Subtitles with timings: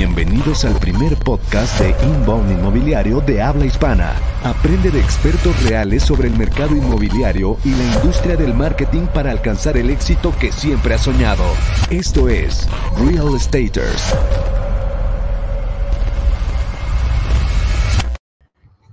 [0.00, 4.14] Bienvenidos al primer podcast de Inbound Inmobiliario de habla hispana.
[4.42, 9.76] Aprende de expertos reales sobre el mercado inmobiliario y la industria del marketing para alcanzar
[9.76, 11.44] el éxito que siempre has soñado.
[11.90, 12.66] Esto es
[12.96, 14.14] Real Estaters.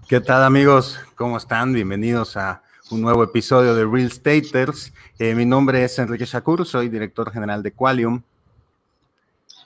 [0.10, 1.00] ¿Qué tal amigos?
[1.16, 1.72] ¿Cómo están?
[1.72, 4.92] Bienvenidos a un nuevo episodio de Real Staters.
[5.20, 8.24] Eh, mi nombre es Enrique Shakur, soy director general de Qualium.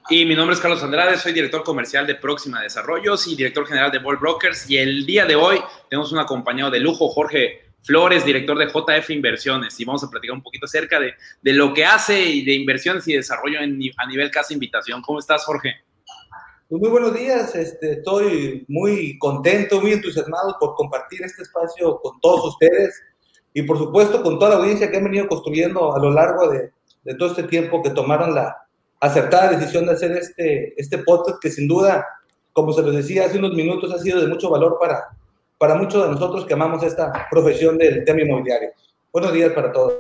[0.10, 3.92] Y mi nombre es Carlos Andrade, soy director comercial de Próxima Desarrollos y director general
[3.92, 4.70] de Ball Brokers.
[4.70, 9.10] Y el día de hoy tenemos un acompañado de lujo, Jorge Flores, director de JF
[9.12, 9.80] Inversiones.
[9.80, 13.08] Y vamos a platicar un poquito acerca de, de lo que hace y de inversiones
[13.08, 15.02] y desarrollo en, a nivel casa invitación.
[15.02, 15.76] ¿Cómo estás, Jorge?
[16.68, 22.20] Pues muy buenos días, este, estoy muy contento, muy entusiasmado por compartir este espacio con
[22.22, 23.02] todos ustedes
[23.54, 26.72] y por supuesto con toda la audiencia que han venido construyendo a lo largo de,
[27.04, 28.56] de todo este tiempo que tomaron la,
[29.02, 32.06] acertada decisión de hacer este, este podcast que sin duda,
[32.54, 35.10] como se los decía hace unos minutos, ha sido de mucho valor para,
[35.58, 38.70] para muchos de nosotros que amamos esta profesión del tema inmobiliario.
[39.12, 39.94] Buenos días para todos.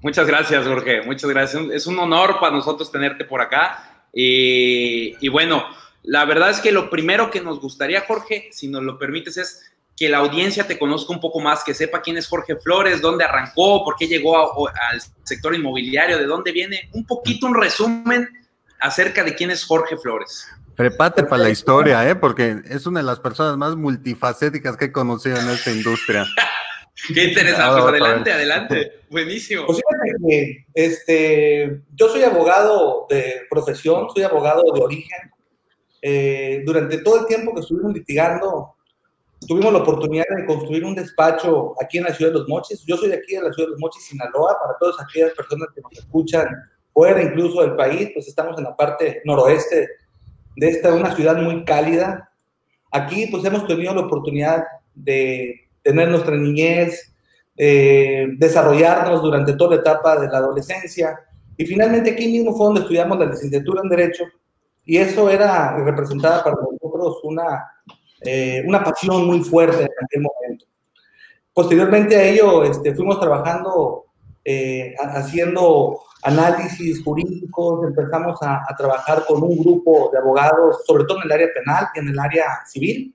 [0.00, 1.02] Muchas gracias, Jorge.
[1.02, 1.62] Muchas gracias.
[1.72, 4.06] Es un honor para nosotros tenerte por acá.
[4.12, 5.64] Y, y bueno,
[6.04, 9.72] la verdad es que lo primero que nos gustaría, Jorge, si nos lo permites, es
[9.98, 13.24] que la audiencia te conozca un poco más, que sepa quién es Jorge Flores, dónde
[13.24, 18.28] arrancó, por qué llegó al sector inmobiliario, de dónde viene, un poquito un resumen
[18.78, 20.46] acerca de quién es Jorge Flores.
[20.76, 22.14] Prepárate para la historia, ¿eh?
[22.14, 26.24] porque es una de las personas más multifacéticas que he conocido en esta industria.
[27.14, 29.66] Qué interesante, pues adelante, adelante, buenísimo.
[29.66, 29.80] Pues
[30.28, 35.30] que, este, yo soy abogado de profesión, soy abogado de origen.
[36.02, 38.77] Eh, durante todo el tiempo que estuvimos litigando
[39.46, 42.84] tuvimos la oportunidad de construir un despacho aquí en la ciudad de Los Mochis.
[42.86, 45.68] Yo soy de aquí de la ciudad de Los Mochis, Sinaloa, para todas aquellas personas
[45.74, 46.46] que nos escuchan
[46.92, 49.88] fuera incluso del país, pues estamos en la parte noroeste
[50.56, 52.30] de esta, una ciudad muy cálida.
[52.90, 57.14] Aquí pues hemos tenido la oportunidad de tener nuestra niñez,
[57.56, 61.18] eh, desarrollarnos durante toda la etapa de la adolescencia
[61.56, 64.24] y finalmente aquí mismo fue donde estudiamos la licenciatura en Derecho
[64.84, 67.64] y eso era representada para nosotros una
[68.22, 70.66] eh, una pasión muy fuerte en aquel momento.
[71.52, 74.04] Posteriormente a ello, este, fuimos trabajando,
[74.44, 81.24] eh, haciendo análisis jurídicos, empezamos a, trabajar con un grupo de abogados, sobre todo en
[81.24, 83.14] el área penal y en el área civil,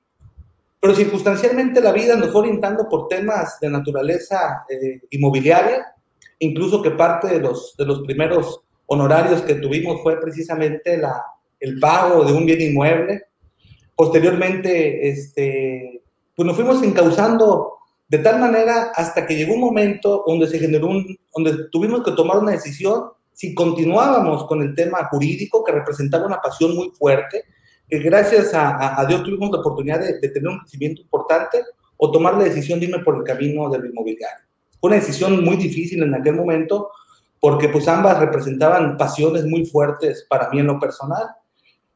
[0.79, 5.93] pero circunstancialmente la vida nos fue orientando por temas de naturaleza eh, inmobiliaria,
[6.39, 11.23] incluso que parte de los, de los primeros honorarios que tuvimos fue precisamente la,
[11.59, 13.23] el pago de un bien inmueble,
[14.03, 16.03] Posteriormente, este,
[16.35, 17.77] pues nos fuimos encauzando
[18.09, 22.11] de tal manera hasta que llegó un momento donde se generó un, donde tuvimos que
[22.11, 27.45] tomar una decisión si continuábamos con el tema jurídico que representaba una pasión muy fuerte,
[27.87, 31.63] que gracias a, a Dios tuvimos la oportunidad de, tener un crecimiento importante,
[31.95, 34.45] o tomar la decisión de irme por el camino del inmobiliario.
[34.81, 36.91] Fue una decisión muy difícil en aquel momento,
[37.39, 41.29] porque pues ambas representaban pasiones muy fuertes para mí en lo personal,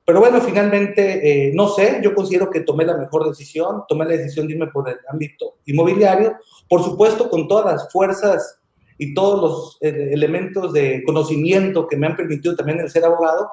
[0.07, 4.11] pero bueno, finalmente, eh, no sé, yo considero que tomé la mejor decisión, tomé la
[4.11, 6.37] decisión de irme por el ámbito inmobiliario,
[6.69, 8.57] por supuesto con todas las fuerzas
[8.97, 13.49] y todos los eh, elementos de conocimiento que me han permitido también el ser abogado,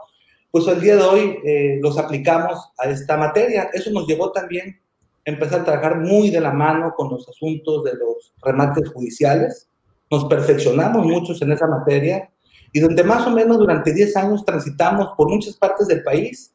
[0.53, 3.71] pues al día de hoy eh, los aplicamos a esta materia.
[3.73, 4.81] Eso nos llevó también
[5.27, 9.69] a empezar a trabajar muy de la mano con los asuntos de los remates judiciales.
[10.09, 12.31] Nos perfeccionamos muchos en esa materia
[12.75, 16.53] y donde más o menos durante 10 años transitamos por muchas partes del país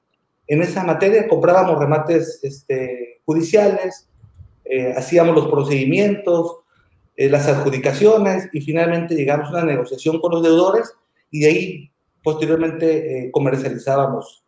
[0.48, 4.10] en esa materia, comprábamos remates este, judiciales,
[4.66, 6.58] eh, hacíamos los procedimientos,
[7.16, 10.92] eh, las adjudicaciones y finalmente llegamos a una negociación con los deudores
[11.32, 11.92] y de ahí
[12.22, 14.44] posteriormente eh, comercializábamos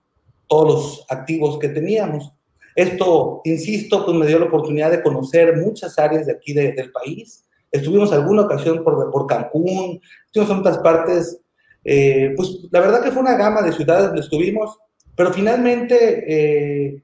[0.48, 2.34] todos los activos que teníamos.
[2.76, 7.46] Esto, insisto, pues me dio la oportunidad de conocer muchas áreas de aquí del país.
[7.72, 11.41] Estuvimos alguna ocasión por, por Cancún, estuvimos en otras partes
[11.84, 14.78] eh, pues la verdad que fue una gama de ciudades donde estuvimos,
[15.16, 17.04] pero finalmente eh,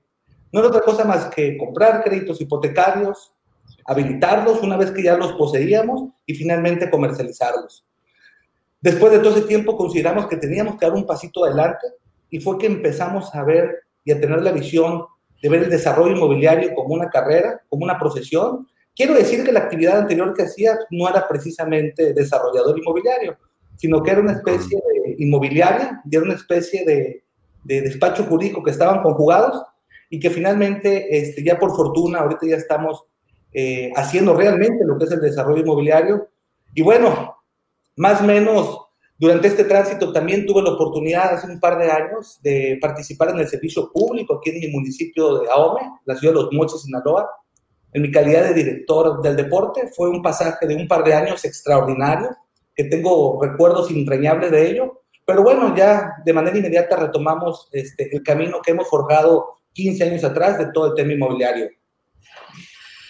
[0.52, 3.34] no era otra cosa más que comprar créditos hipotecarios,
[3.86, 7.86] habilitarlos una vez que ya los poseíamos y finalmente comercializarlos.
[8.82, 11.88] Después de todo ese tiempo consideramos que teníamos que dar un pasito adelante
[12.30, 15.04] y fue que empezamos a ver y a tener la visión
[15.42, 18.68] de ver el desarrollo inmobiliario como una carrera, como una profesión.
[18.96, 23.38] Quiero decir que la actividad anterior que hacía no era precisamente desarrollador inmobiliario,
[23.78, 27.24] sino que era una especie de inmobiliaria y era una especie de,
[27.64, 29.64] de despacho jurídico que estaban conjugados
[30.10, 33.06] y que finalmente, este, ya por fortuna, ahorita ya estamos
[33.54, 36.28] eh, haciendo realmente lo que es el desarrollo inmobiliario.
[36.74, 37.38] Y bueno,
[37.96, 38.88] más o menos
[39.20, 43.40] Durante este tránsito también tuve la oportunidad hace un par de años de participar en
[43.40, 47.28] el servicio público aquí en mi municipio de Ahome, la ciudad de Los Mochis, Sinaloa.
[47.94, 51.44] En mi calidad de director del deporte fue un pasaje de un par de años
[51.46, 52.30] extraordinario,
[52.78, 55.02] que tengo recuerdos entrañables de ello.
[55.26, 60.24] Pero bueno, ya de manera inmediata retomamos este, el camino que hemos forjado 15 años
[60.24, 61.70] atrás de todo el tema inmobiliario.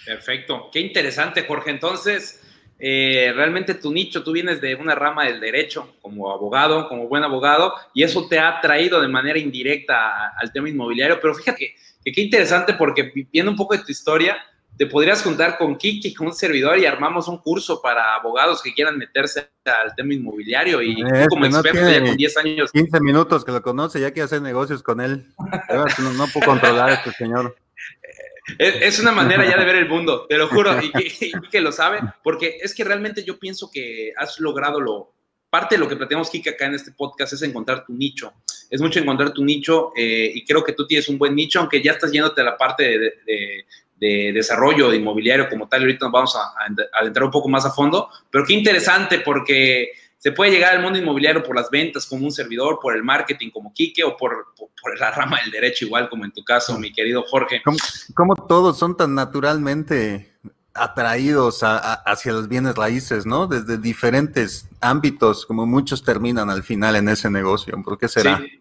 [0.06, 1.69] Perfecto, qué interesante Jorge.
[1.69, 2.42] Entonces,
[2.80, 7.24] eh, realmente tu nicho, tú vienes de una rama del derecho como abogado, como buen
[7.24, 11.19] abogado, y eso te ha traído de manera indirecta al tema inmobiliario.
[11.22, 14.38] Pero fíjate que, qué interesante porque viendo un poco de tu historia,
[14.78, 18.74] te podrías juntar con Kiki, con un servidor, y armamos un curso para abogados que
[18.74, 20.82] quieran meterse al tema inmobiliario.
[20.82, 22.72] Y como experto ya con 10 años.
[22.72, 25.26] 15 minutos que lo conoce, ya quiere hacer negocios con él.
[26.00, 27.56] no, no puedo controlar a este señor.
[28.58, 30.90] Es, una manera ya de ver el mundo, te lo juro, y
[31.50, 35.14] que, lo sabe, porque es que realmente yo pienso que has logrado lo,
[35.50, 38.34] parte de lo que planteamos, Kike, acá en este podcast es encontrar tu nicho.
[38.70, 41.82] Es mucho encontrar tu nicho eh, y creo que tú tienes un buen nicho, aunque
[41.82, 43.66] ya estás yéndote a la parte de, de,
[44.00, 45.82] desarrollo de inmobiliario como tal.
[45.82, 49.92] Ahorita nos vamos a, a, adentrar un poco más a fondo, pero qué interesante porque
[50.18, 53.52] se puede llegar al mundo inmobiliario por las ventas como un servidor, por el marketing
[53.52, 56.92] como Quique o por, por, la rama del derecho igual como en tu caso, mi
[56.92, 57.62] querido Jorge.
[58.14, 60.34] ¿Cómo, todos son tan naturalmente
[60.74, 63.48] atraídos hacia los bienes raíces, ¿no?
[63.48, 67.80] Desde diferentes ámbitos, como muchos terminan al final en ese negocio.
[67.84, 68.38] ¿Por qué será?
[68.38, 68.60] Sí,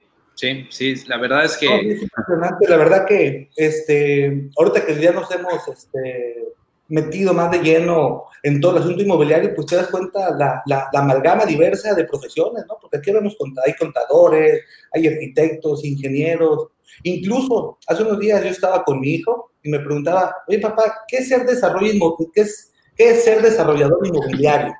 [0.70, 1.66] sí, la verdad es que...
[1.66, 6.44] es impresionante, la verdad que este, ahorita que ya nos hemos este,
[6.88, 10.90] metido más de lleno en todo el asunto inmobiliario, pues te das cuenta la, la,
[10.92, 12.76] amalgama diversa de profesiones, ¿no?
[12.80, 14.62] Porque aquí vemos, hay contadores,
[14.92, 16.68] hay arquitectos, ingenieros,
[17.02, 21.18] incluso hace unos días yo estaba con mi hijo y me preguntaba, oye papá, ¿qué
[21.18, 24.74] es ser, desarrollo qué es, qué es ser desarrollador inmobiliario?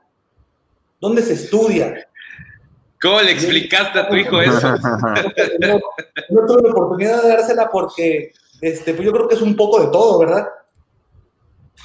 [1.00, 2.06] ¿Dónde se estudia?
[3.00, 4.72] ¿Cómo le explicaste a tu hijo eso?
[4.72, 4.78] No,
[6.31, 9.84] no, tuve la oportunidad de dársela porque este, pues yo creo que es un poco
[9.84, 10.46] de todo, ¿verdad?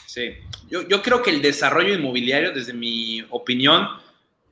[0.07, 0.33] Sí,
[0.69, 3.87] yo, yo creo que el desarrollo inmobiliario, desde mi opinión,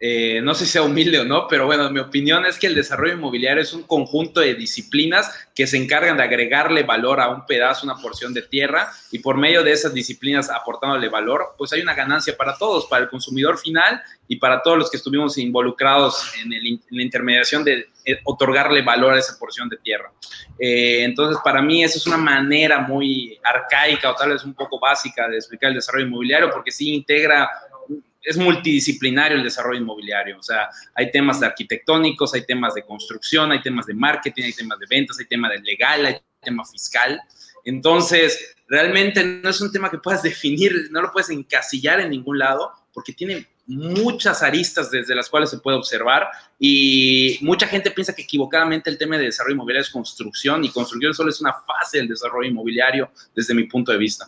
[0.01, 2.75] eh, no sé si sea humilde o no, pero bueno, mi opinión es que el
[2.75, 7.45] desarrollo inmobiliario es un conjunto de disciplinas que se encargan de agregarle valor a un
[7.45, 11.81] pedazo, una porción de tierra, y por medio de esas disciplinas aportándole valor, pues hay
[11.81, 16.31] una ganancia para todos, para el consumidor final y para todos los que estuvimos involucrados
[16.41, 20.13] en, la intermediación de eh, otorgarle valor a esa porción de tierra.
[20.57, 24.79] Eh, entonces, para mí, esa es una manera muy arcaica o tal vez un poco
[24.79, 27.49] básica de explicar el desarrollo inmobiliario, porque sí integra
[28.21, 30.37] es multidisciplinario el desarrollo inmobiliario.
[30.39, 34.79] O sea, hay temas arquitectónicos, hay temas de construcción, hay temas de marketing, hay temas
[34.79, 37.21] de ventas, hay temas de legal, hay tema fiscal.
[37.65, 42.39] Entonces, realmente no es un tema que puedas definir, no lo puedes encasillar en ningún
[42.39, 46.27] lado, porque tiene muchas aristas desde las cuales se puede observar
[46.57, 51.13] y mucha gente piensa que equivocadamente el tema de desarrollo inmobiliario es construcción y construcción
[51.13, 54.25] solo es una fase del desarrollo inmobiliario desde mi punto de vista.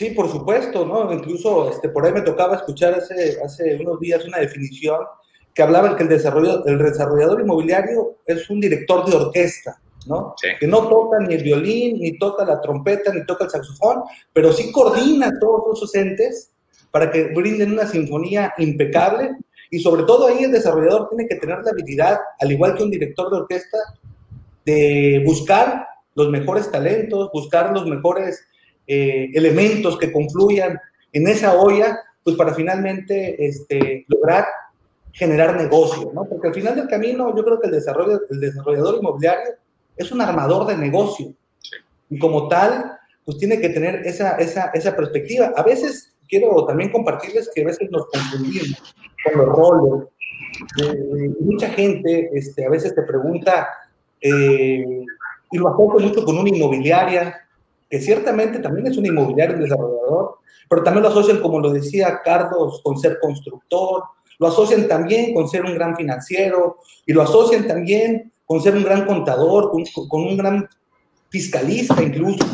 [0.00, 1.12] Sí, por supuesto, ¿no?
[1.12, 4.98] Incluso este, por ahí me tocaba escuchar hace, hace unos días una definición
[5.52, 10.34] que hablaba que el, desarrollo, el desarrollador inmobiliario es un director de orquesta, ¿no?
[10.58, 14.54] Que no toca ni el violín, ni toca la trompeta, ni toca el saxofón, pero
[14.54, 16.50] sí coordina todos esos entes
[16.90, 19.32] para que brinden una sinfonía impecable
[19.70, 22.90] y sobre todo ahí el desarrollador tiene que tener la habilidad, al igual que un
[22.90, 23.76] director de orquesta,
[24.64, 28.46] de buscar los mejores talentos, buscar los mejores
[28.92, 30.76] eh, elementos que confluyan
[31.12, 34.46] en esa olla, pues para finalmente este, lograr
[35.12, 36.24] generar negocio, ¿no?
[36.24, 39.54] Porque al final del camino yo creo que el, desarrollo, el desarrollador inmobiliario
[39.96, 41.32] es un armador de negocio.
[42.08, 45.52] Y como tal, pues tiene que tener esa, esa, esa perspectiva.
[45.56, 48.94] A veces quiero también compartirles que a veces nos confundimos
[49.24, 50.08] con los roles.
[50.82, 53.68] Eh, mucha gente este, a veces te pregunta,
[54.20, 55.04] eh,
[55.52, 57.36] y lo asocio mucho con una inmobiliaria,
[57.90, 60.36] que ciertamente también es un inmobiliario desarrollador,
[60.68, 64.04] pero también lo asocian, como lo decía Carlos, con ser constructor,
[64.38, 68.84] lo asocian también con ser un gran financiero y lo asocian también con ser un
[68.84, 70.68] gran contador, con, con un gran
[71.28, 72.44] fiscalista incluso.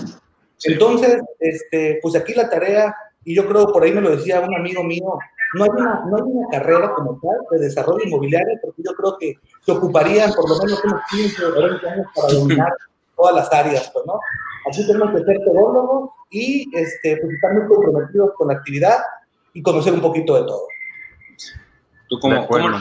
[0.64, 4.54] Entonces, este, pues aquí la tarea, y yo creo, por ahí me lo decía un
[4.54, 5.18] amigo mío,
[5.54, 9.16] no hay una, no hay una carrera como tal de desarrollo inmobiliario, porque yo creo
[9.18, 12.72] que se ocuparían por lo menos unos 15 o 20 años para dominar
[13.16, 14.20] todas las áreas, pues, ¿no?
[14.68, 18.98] Así tenemos que ser todólogos y este, pues, estar muy comprometidos con la actividad
[19.52, 20.66] y conocer un poquito de todo.
[22.08, 22.80] ¿Tú cómo, cómo,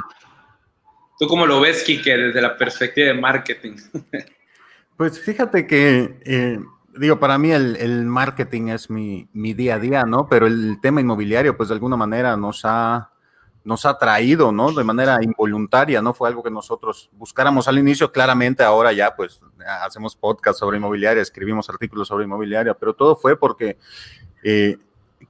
[1.18, 3.76] ¿tú cómo lo ves, Kike, desde la perspectiva de marketing?
[4.98, 6.60] pues fíjate que, eh,
[6.96, 10.28] digo, para mí el, el marketing es mi, mi, día a día, ¿no?
[10.28, 13.12] Pero el tema inmobiliario, pues de alguna manera nos ha
[13.66, 14.72] nos ha traído, ¿no?
[14.72, 19.42] De manera involuntaria, no fue algo que nosotros buscáramos al inicio, claramente ahora ya pues
[19.82, 23.78] hacemos podcast sobre inmobiliaria, escribimos artículos sobre inmobiliaria, pero todo fue porque
[24.44, 24.78] eh,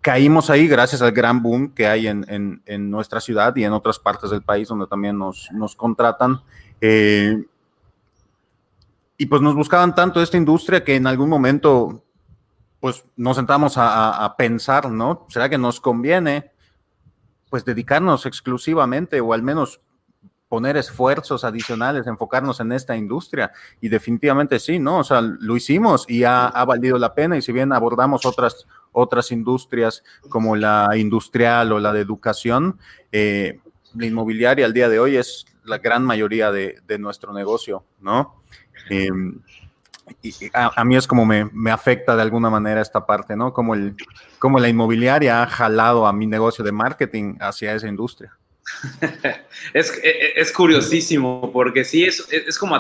[0.02, 4.30] caímos ahí gracias al gran boom que hay en, nuestra ciudad y en otras partes
[4.30, 6.42] del país donde también nos, contratan.
[6.82, 7.42] Eh,
[9.18, 12.04] y pues nos buscaban tanto esta industria que en algún momento
[12.82, 15.26] pues nos sentamos a, pensar, ¿no?
[15.30, 16.52] ¿Será que nos conviene
[17.56, 19.80] pues dedicarnos exclusivamente o al menos
[20.50, 23.54] poner esfuerzos adicionales, enfocarnos en esta industria?
[23.80, 25.00] Y definitivamente sí, ¿no?
[25.00, 28.68] O sea, lo hicimos y ha, ha valido la pena y si bien abordamos otras,
[28.92, 32.78] otras industrias como la industrial o la de educación,
[33.14, 33.62] eh,
[33.94, 38.44] la inmobiliaria al día de hoy es la gran mayoría de, de nuestro negocio, ¿no?
[38.90, 39.40] Em,
[40.22, 43.54] y a, mí es como me, me, afecta de alguna manera esta parte, ¿no?
[43.54, 43.96] Como, el,
[44.40, 48.38] como la inmobiliaria ha jalado a mi negocio de marketing hacia esa industria.
[49.74, 52.76] es, e, e, es, curiosísimo porque sí, es, es como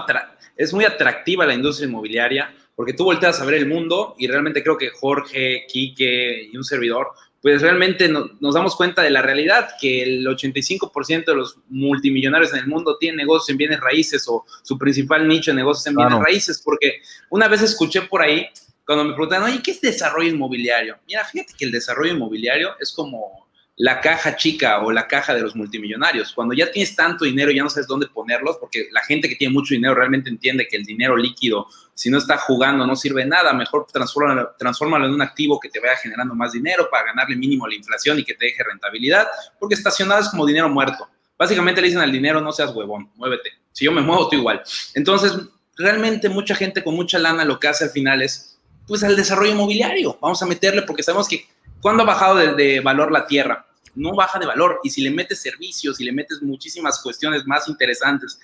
[0.55, 4.61] es muy atractiva la industria inmobiliaria porque tú volteas a ver el mundo y realmente
[4.61, 7.11] creo que Jorge, Quique y un servidor
[7.45, 12.57] pues realmente nos damos cuenta de la realidad, que el 85% de los multimillonarios en
[12.61, 16.17] el mundo tienen negocios en bienes raíces o su principal nicho de negocios en bienes
[16.17, 18.47] raíces, porque una vez escuché por ahí,
[18.83, 20.97] cuando me preguntaron, oye, ¿qué es desarrollo inmobiliario?
[21.05, 23.44] Mira, fíjate que el desarrollo inmobiliario es como
[23.77, 26.31] la caja chica o la caja de los multimillonarios.
[26.31, 29.35] Cuando ya tienes tanto dinero y ya no sabes dónde ponerlos, porque la gente que
[29.35, 33.25] tiene mucho dinero realmente entiende que el dinero líquido, si no está jugando, no sirve
[33.25, 33.51] nada.
[33.53, 37.75] Mejor transfórmalo, en un activo que te vaya generando más dinero para ganarle mínimo la
[37.75, 39.27] inflación y que te deje rentabilidad,
[39.59, 41.09] porque estacionado es como dinero muerto.
[41.37, 43.49] Básicamente le dicen al dinero, no seas huevón, muévete.
[43.73, 44.63] Si yo me muevo, tú igual.
[44.93, 45.33] Entonces,
[45.75, 49.51] realmente mucha gente con mucha lana lo que hace al final es, pues, al desarrollo
[49.51, 50.17] inmobiliario.
[50.21, 51.45] Vamos a meterle porque sabemos que
[51.85, 53.63] ¿Cuándo ha bajado de, valor la tierra?
[53.93, 54.79] No baja de valor.
[54.83, 58.39] Y si le metes servicios y le metes muchísimas cuestiones más interesantes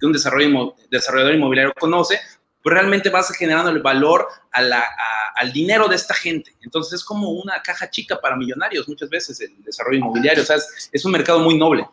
[0.00, 2.18] que un desarrollador inmobiliario conoce,
[2.62, 6.56] pues realmente vas generando el valor al dinero de esta gente.
[6.62, 10.42] Entonces es como una caja chica para millonarios muchas veces el desarrollo inmobiliario.
[10.42, 11.86] O sea, es, es un mercado muy noble.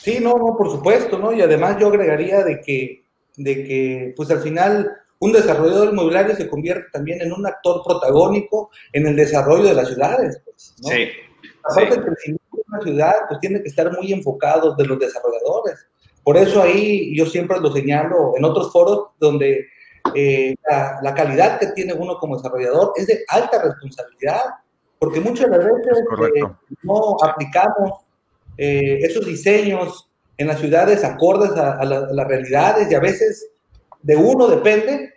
[0.00, 1.32] Sí, no, no, por supuesto, ¿no?
[1.32, 3.02] Y además yo agregaría de que,
[3.34, 8.70] de que pues al final un desarrollador inmobiliario se convierte también en un actor protagónico
[8.92, 10.40] en el desarrollo de las ciudades.
[10.44, 10.88] Pues, ¿no?
[10.88, 11.08] Sí.
[11.64, 15.86] Aparte, el crecimiento de una ciudad pues, tiene que estar muy enfocado de los desarrolladores.
[16.22, 19.66] Por eso ahí yo siempre lo señalo en otros foros donde
[20.14, 20.54] eh,
[21.02, 24.42] la, calidad que tiene uno como desarrollador es de alta responsabilidad,
[24.98, 25.98] porque muchas de las veces
[26.36, 26.42] eh,
[26.82, 28.00] no aplicamos
[28.56, 33.48] eh, esos diseños en las ciudades acordes a, las realidades y a veces
[34.02, 35.14] de uno depende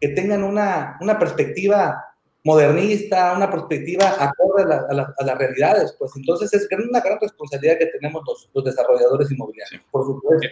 [0.00, 2.04] que tengan una, una perspectiva
[2.44, 8.22] modernista, una perspectiva acorde a, las realidades, pues entonces es una gran responsabilidad que tenemos
[8.26, 10.48] los, los desarrolladores inmobiliarios, por supuesto.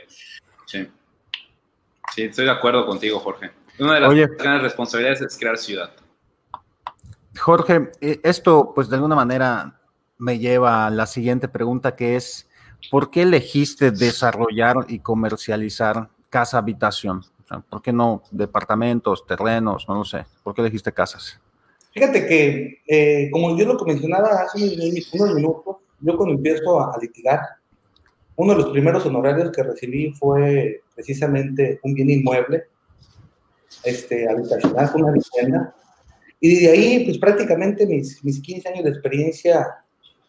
[0.67, 0.91] Sí.
[2.15, 3.51] sí, estoy de acuerdo contigo, Jorge.
[3.79, 5.91] Una de las grandes responsabilidades es crear ciudad.
[7.39, 9.79] Jorge, eh, esto pues de alguna manera
[10.19, 12.49] me lleva a la siguiente pregunta que es,
[12.91, 17.25] ¿por qué elegiste desarrollar y comercializar casa habitación?
[17.69, 20.25] ¿Por qué no departamentos, terrenos, no lo sé?
[20.43, 21.41] ¿Por qué elegiste casas?
[21.93, 24.77] Fíjate que, eh, como yo lo que mencionaba hace
[25.13, 27.41] unos minutos, yo cuando empiezo a, litigar,
[28.37, 32.65] uno de los primeros honorarios que recibí fue precisamente un bien inmueble,
[33.85, 35.75] este, habitacional, una vivienda.
[36.41, 39.67] Y de ahí, pues prácticamente mis, mis 15 años de experiencia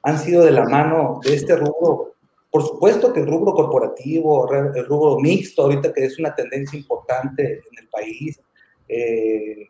[0.03, 2.13] han sido de la mano de este rubro
[2.49, 7.43] por supuesto que el rubro corporativo, el rubro mixto, ahorita que es una tendencia importante
[7.43, 8.39] en el país,
[8.87, 9.67] eh,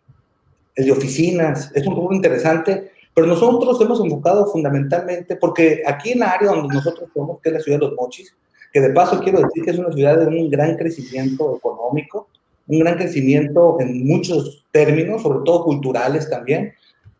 [0.75, 6.19] el de oficinas, es un rubro interesante, pero nosotros hemos enfocado fundamentalmente, porque aquí en
[6.19, 8.35] la área donde nosotros somos, que es la ciudad de Los Mochis,
[8.71, 12.27] que de paso quiero decir que es una ciudad de un gran crecimiento económico,
[12.67, 16.73] un gran crecimiento en muchos términos, sobre todo culturales también,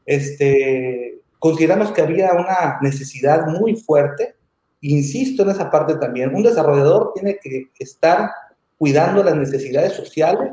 [0.06, 4.37] este, consideramos que había una necesidad muy fuerte
[4.82, 8.30] Insisto en esa parte también, un desarrollador tiene que estar
[8.78, 10.52] cuidando las necesidades sociales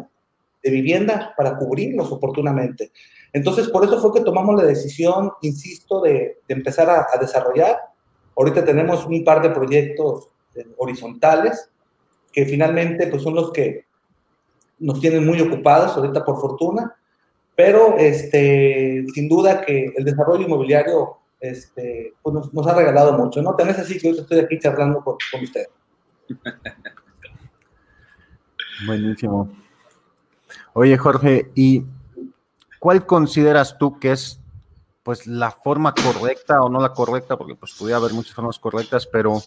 [0.63, 2.91] de vivienda para cubrirlos oportunamente.
[3.35, 7.77] Entonces, por eso fue que tomamos la decisión, insisto, de, empezar a, desarrollar.
[8.37, 11.69] Ahorita tenemos un par de proyectos eh, horizontales
[12.33, 13.85] que finalmente pues, son los que
[14.79, 16.97] nos tienen muy ocupados ahorita por fortuna,
[17.55, 21.19] pero este, sin duda que el desarrollo inmobiliario
[21.51, 23.55] este, pues nos, ha regalado mucho, ¿no?
[23.55, 25.67] También así que yo estoy aquí charlando con, con usted.
[28.87, 29.51] Buenísimo.
[30.73, 31.85] Oye, Jorge, ¿y
[32.79, 34.41] cuál consideras tú que es
[35.05, 39.07] pues la forma correcta o no la correcta, porque pues pudiera haber muchas formas correctas,
[39.07, 39.43] pero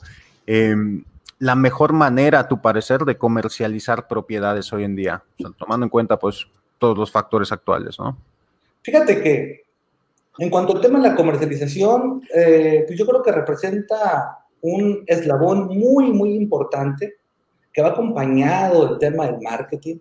[0.46, 1.04] em,
[1.40, 5.24] la mejor manera, a tu parecer, de comercializar propiedades hoy en día,
[5.58, 8.16] tomando en cuenta pues todos los factores actuales, ¿no?
[8.84, 9.67] Fíjate que
[10.40, 15.68] en cuanto al tema de la comercialización, eh, pues yo creo que representa un eslabón
[15.68, 17.16] muy, muy importante
[17.74, 19.98] que va acompañado del tema del marketing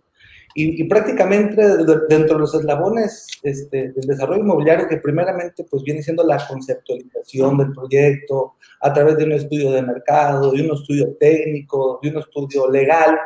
[0.59, 1.63] y, prácticamente
[2.09, 7.59] dentro de los eslabones este, del desarrollo inmobiliario, que primeramente pues viene siendo la conceptualización
[7.59, 12.19] del proyecto a través de un estudio de mercado, de un estudio técnico, de un
[12.19, 13.19] estudio legal,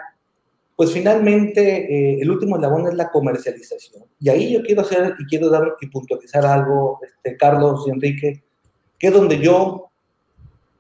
[0.80, 4.02] pues finalmente eh, el último eslabón es la comercialización.
[4.18, 8.42] Y ahí yo quiero hacer y quiero dar y puntualizar algo, este, Carlos y Enrique,
[8.98, 9.90] que es donde yo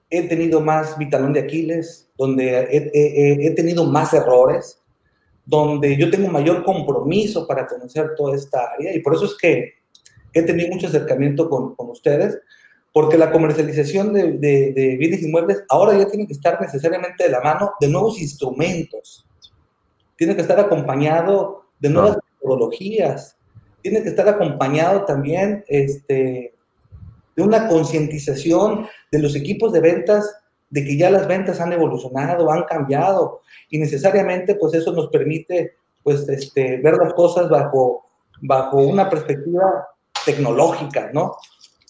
[0.08, 4.80] he tenido más vitalón de Aquiles, donde he, tenido más errores,
[5.44, 9.74] donde yo tengo mayor compromiso para conocer toda esta área y por eso es que
[10.32, 12.38] he tenido mucho acercamiento con, con ustedes,
[12.90, 17.42] porque la comercialización de, de, bienes inmuebles ahora ya tiene que estar necesariamente de la
[17.42, 19.26] mano de nuevos instrumentos,
[20.20, 23.38] tiene que estar acompañado de nuevas metodologías,
[23.80, 26.54] tiene que estar acompañado también este,
[27.34, 30.30] de una concientización de los equipos de ventas
[30.68, 35.72] de que ya las ventas han evolucionado, han cambiado y necesariamente pues eso nos permite
[36.02, 38.04] pues este, ver las cosas bajo,
[38.42, 39.88] bajo una perspectiva
[40.26, 41.34] tecnológica, ¿no?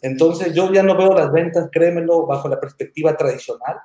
[0.02, 3.78] Entonces yo ya no veo las ventas, créemelo, bajo la perspectiva tradicional.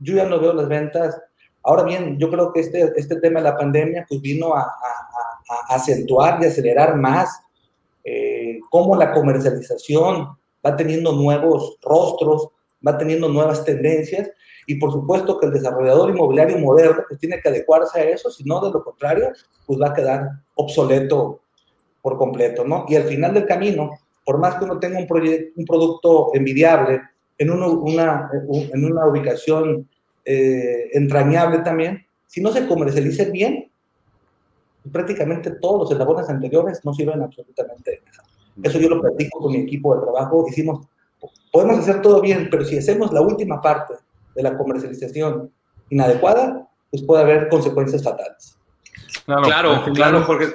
[0.00, 1.18] Yo ya no veo las ventas.
[1.66, 4.72] Ahora bien, yo creo que este, este tema de la pandemia pues vino a,
[5.68, 7.40] acentuar y acelerar más
[8.04, 10.28] eh, cómo la comercialización
[10.64, 12.48] va teniendo nuevos rostros,
[12.86, 14.30] va teniendo nuevas tendencias
[14.66, 18.44] y por supuesto que el desarrollador inmobiliario moderno pues tiene que adecuarse a eso, si
[18.44, 19.32] no de lo contrario,
[19.66, 21.40] pues va a quedar obsoleto
[22.00, 22.86] por completo, ¿no?
[22.88, 23.90] Y al final del camino,
[24.24, 27.02] por más que uno tenga un, proyecto, un producto envidiable,
[27.38, 29.88] en una, en una ubicación
[30.26, 33.70] eh, entrañable también, si no se comercializa bien,
[34.90, 38.24] prácticamente todos los eslabones anteriores no sirven absolutamente de nada.
[38.62, 40.46] Eso yo lo platico con mi equipo de trabajo.
[40.48, 40.86] Hicimos,
[41.52, 43.94] podemos hacer todo bien, pero si hacemos la última parte
[44.34, 45.50] de la comercialización
[45.90, 48.58] inadecuada, pues puede haber consecuencias fatales.
[49.24, 50.54] Claro, claro, Jorge.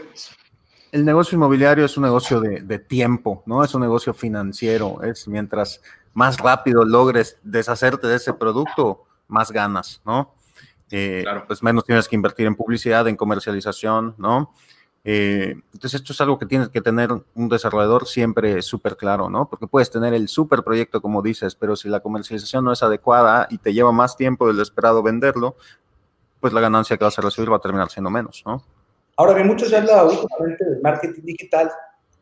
[0.92, 3.64] El negocio inmobiliario es un negocio de, tiempo, ¿no?
[3.64, 5.02] Es un negocio financiero.
[5.04, 5.82] Es mientras
[6.14, 10.34] más rápido logres deshacerte de ese producto, más ganas, ¿no?
[10.92, 11.46] Eh, claro.
[11.48, 14.54] Pues menos tienes que invertir en publicidad, en comercialización, ¿no?
[15.04, 19.50] Eh, entonces, esto es algo que tienes que tener un desarrollador siempre súper claro, ¿no?
[19.50, 23.48] Porque puedes tener el súper proyecto, como dices, pero si la comercialización no es adecuada
[23.50, 25.56] y te lleva más tiempo del esperado venderlo,
[26.40, 28.64] pues la ganancia que vas a recibir va a terminar siendo menos, ¿no?
[29.18, 31.72] Ahora bien, muchos se habla últimamente del marketing digital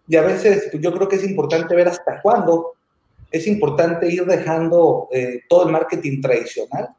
[0.07, 2.73] y a veces pues, yo creo que es importante ver hasta cuándo
[3.31, 6.89] es importante ir dejando eh, todo el marketing tradicional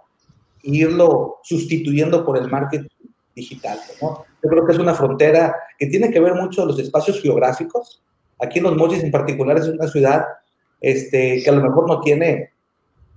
[0.62, 2.88] e irlo sustituyendo por el marketing
[3.34, 4.24] digital, ¿no?
[4.42, 8.02] Yo creo que es una frontera que tiene que ver mucho los espacios geográficos.
[8.38, 10.24] Aquí en Los Mochis en particular es una ciudad
[10.80, 12.50] este, que a lo mejor no tiene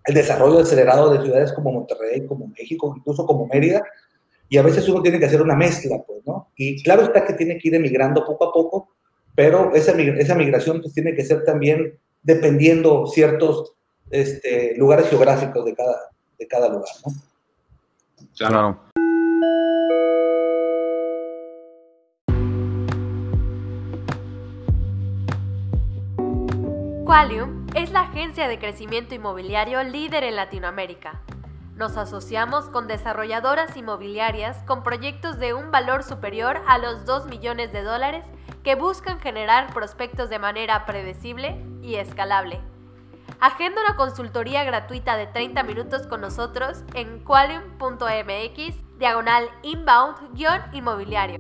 [0.06, 3.84] el desarrollo acelerado de ciudades como Monterrey, como México, incluso como Mérida,
[4.50, 6.50] y a veces uno tiene que hacer una mezcla, pues, ¿no?
[6.58, 8.90] Y claro está que tiene que ir emigrando poco a poco,
[9.34, 13.74] pero esa, esa migración pues tiene que ser también dependiendo ciertos
[14.10, 16.00] este, lugares geográficos de cada,
[16.40, 17.14] de cada lugar, ¿no?
[18.38, 18.80] Claro.
[27.06, 31.22] Qualium es la agencia de crecimiento inmobiliario líder en Latinoamérica.
[31.76, 37.74] Nos asociamos con desarrolladoras inmobiliarias con proyectos de un valor superior a los 2 millones
[37.74, 38.24] de dólares
[38.64, 42.60] que buscan generar prospectos de manera predecible y escalable.
[43.40, 51.40] Agenda una consultoría gratuita de 30 minutos con nosotros en qualium.mx diagonal inbound-inmobiliario.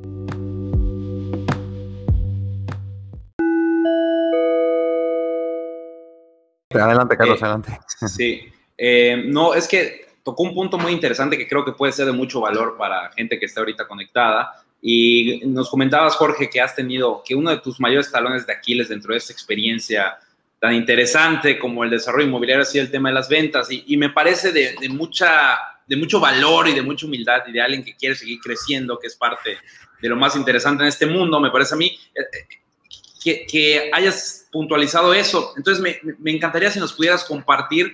[6.72, 7.80] Adelante, Carlos, eh, adelante.
[8.08, 12.06] Sí, eh, no, es que tocó un punto muy interesante que creo que puede ser
[12.06, 14.64] de mucho valor para gente que está ahorita conectada.
[14.82, 18.90] Y nos comentabas, Jorge, que has tenido, que uno de tus mayores talones de Aquiles
[18.90, 20.18] dentro de esta experiencia
[20.60, 23.68] tan interesante como el desarrollo inmobiliario ha sido el tema de las ventas.
[23.70, 25.58] Y, me parece de, mucha,
[25.88, 29.08] de mucho valor y de mucha humildad y de alguien que quiere seguir creciendo, que
[29.08, 29.58] es parte
[30.02, 31.98] de lo más interesante en este mundo, me parece a mí.
[32.16, 35.54] Eh, que, hayas puntualizado eso.
[35.56, 37.94] Entonces, me, encantaría si nos pudieras compartir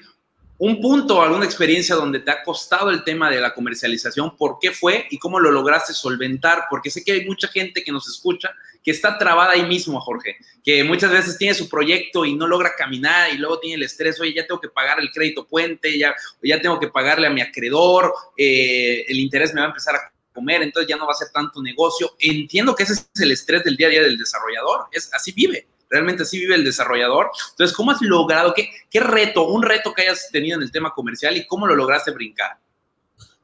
[0.60, 4.72] un punto, alguna experiencia donde te ha costado el tema de la comercialización, por qué
[4.72, 8.54] fue y cómo lo lograste solventar, porque sé que hay mucha gente que nos escucha
[8.84, 12.76] que está trabada ahí mismo, Jorge, que muchas veces tiene su proyecto y no logra
[12.78, 16.14] caminar y luego tiene el estrés, oye, ya tengo que pagar el crédito puente, ya,
[16.44, 20.12] ya tengo que pagarle a mi acreedor, eh, el interés me va a empezar a
[20.34, 22.16] comer, entonces ya no va a ser tanto negocio.
[22.20, 25.68] Entiendo que ese es el estrés del día a día del desarrollador, es así vive
[25.90, 27.32] realmente así vive el desarrollador.
[27.52, 30.94] Entonces, ¿cómo has logrado, qué, qué reto, un reto que hayas tenido en el tema
[30.94, 32.58] comercial y cómo lo lograste brincar?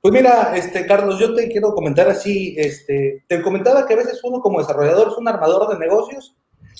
[0.02, 4.20] Pues mira, este, Carlos, yo te quiero comentar así, este, te comentaba que a veces
[4.24, 6.36] uno como desarrollador es un armador de negocios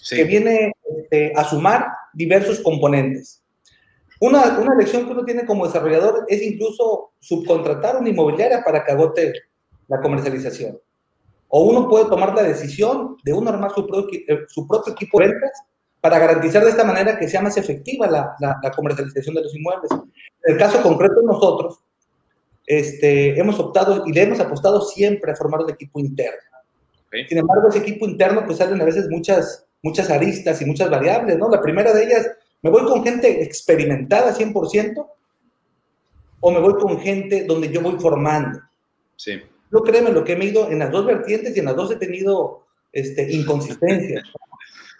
[0.08, 3.42] que viene este, a sumar diversos componentes.
[4.22, 8.92] Una, una lección que uno tiene como desarrollador es incluso subcontratar una inmobiliaria para que
[8.92, 9.34] agote
[9.88, 10.80] la comercialización.
[11.48, 15.20] O uno puede tomar la decisión de uno armar su propio, eh, su propio equipo
[15.20, 15.52] de ventas
[16.02, 19.90] para garantizar de esta manera que sea más efectiva la, la, comercialización de los inmuebles.
[19.92, 21.80] En el caso concreto de nosotros,
[22.68, 26.40] este, hemos optado y le hemos apostado siempre a formar un equipo interno.
[27.28, 31.38] Sin embargo, ese equipo interno pues salen a veces muchas, muchas aristas y muchas variables,
[31.38, 31.50] ¿no?
[31.50, 32.30] La primera de ellas,
[32.62, 35.08] ¿me voy con gente experimentada 100%
[36.42, 38.60] o me voy con gente donde yo voy formando?
[39.16, 39.42] Sí.
[39.72, 41.96] Yo créeme lo que he ido en las dos vertientes y en las dos he
[41.96, 44.24] tenido este, inconsistencias.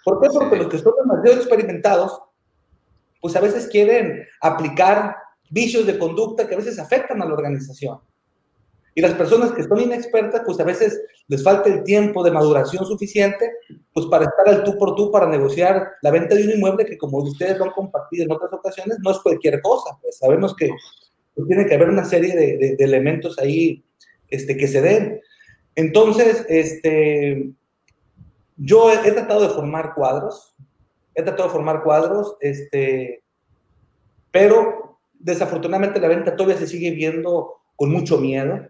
[0.04, 0.28] ¿Por qué?
[0.32, 2.22] Porque los que son demasiado experimentados,
[3.22, 5.16] pues a veces quieren aplicar
[5.50, 8.00] vicios de conducta que a veces afectan a la organización.
[8.94, 12.86] Y las personas que son inexpertas, pues a veces les falta el tiempo de maduración
[12.86, 13.52] suficiente,
[13.94, 16.98] pues para estar al tú por tú, para negociar la venta de un inmueble que
[16.98, 19.98] como ustedes lo han compartido en otras ocasiones, no es cualquier cosa.
[20.02, 20.70] Pues sabemos que
[21.48, 23.84] tiene que haber una serie de, de elementos ahí
[24.30, 25.22] este, que se den.
[25.76, 27.52] Entonces, este,
[28.58, 30.56] yo he, tratado de formar cuadros,
[31.14, 33.24] he tratado de formar cuadros, este,
[34.32, 38.68] pero desafortunadamente la venta todavía se sigue viendo con mucho miedo.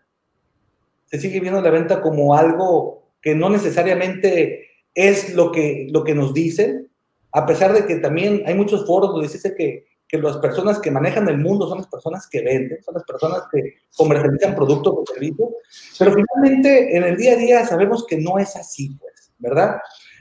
[1.05, 6.15] Se sigue viendo la venta como algo que no necesariamente es lo que, lo que
[6.15, 6.89] nos dicen,
[7.31, 9.85] a pesar de que también hay muchos foros donde dice que
[10.21, 13.43] que las personas que manejan el mundo son las personas que venden, son las personas
[13.51, 15.49] que comercializan productos o servicios,
[15.97, 19.77] pero finalmente en el día a día sabemos que no es así, pues, ¿verdad?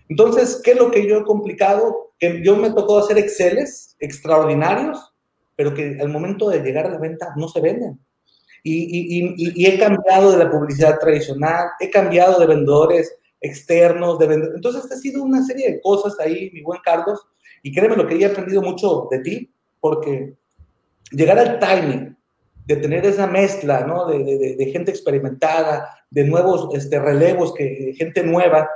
[0.09, 2.12] Entonces, ¿qué es lo que yo he complicado?
[2.18, 5.14] Que yo me tocó hacer Exceles extraordinarios,
[5.57, 7.98] pero que al momento de llegar a la venta no se venden.
[8.62, 14.26] Y, y, y, he cambiado de la publicidad tradicional, he cambiado de vendedores externos, de
[14.26, 14.57] vendedores.
[14.57, 17.26] Entonces, ha sido una serie de cosas ahí, mi buen Carlos,
[17.62, 19.53] y créeme lo que he aprendido mucho de ti,
[19.84, 20.34] porque
[21.10, 22.16] llegar al timing
[22.64, 24.06] de tener esa mezcla, ¿no?
[24.06, 28.66] De, de, gente experimentada, de nuevos este, relevos, que, gente nueva,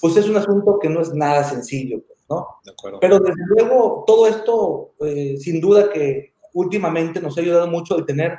[0.00, 2.44] pues es un asunto que no es nada sencillo, pues, ¿no?
[2.64, 2.98] De acuerdo.
[2.98, 8.04] Pero desde luego, todo esto, eh, sin duda que últimamente nos ha ayudado mucho el
[8.04, 8.36] tener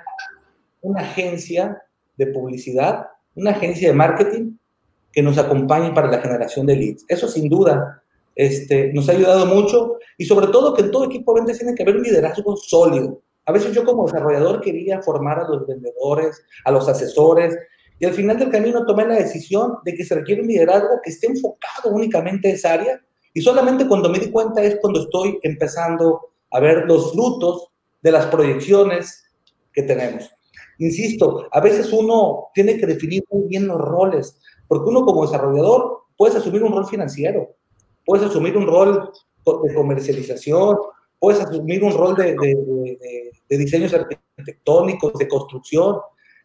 [0.81, 1.81] una agencia
[2.17, 4.57] de publicidad, una agencia de marketing
[5.09, 7.05] que nos acompañe para la generación de leads.
[7.07, 8.02] Eso sin duda
[8.35, 11.75] este, nos ha ayudado mucho y sobre todo que en todo equipo de ventas tiene
[11.75, 13.21] que haber un liderazgo sólido.
[13.45, 17.57] A veces yo como desarrollador quería formar a los vendedores, a los asesores,
[17.99, 21.09] y al final del camino tomé la decisión de que se requiere un liderazgo que
[21.09, 23.01] esté enfocado únicamente en esa área,
[23.33, 27.69] y solamente cuando me di cuenta es cuando estoy empezando a ver los frutos
[28.01, 29.25] de las proyecciones
[29.73, 30.29] que tenemos.
[30.79, 36.03] Insisto, a veces uno tiene que definir muy bien los roles, porque uno como desarrollador
[36.17, 37.55] puede asumir un rol financiero,
[38.05, 39.11] puedes asumir un rol
[39.45, 40.77] de comercialización,
[41.19, 42.35] puedes asumir un rol de,
[43.49, 45.97] de, diseños arquitectónicos, de construcción.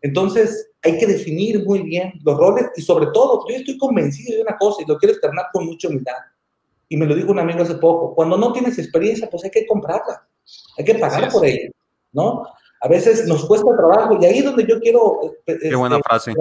[0.02, 4.42] Entonces, hay que definir muy bien los roles y sobre todo, yo estoy convencido de
[4.42, 6.14] una cosa y lo quiero externar con mucha humildad.
[6.88, 9.66] Y me lo dijo un amigo hace poco, cuando no tienes experiencia, pues hay que
[9.66, 10.26] comprarla,
[10.78, 11.70] hay que pagar por ella,
[12.12, 12.44] ¿no?
[12.80, 15.18] A veces nos cuesta trabajo y ahí es donde yo quiero...
[15.44, 16.34] Qué buena este, frase.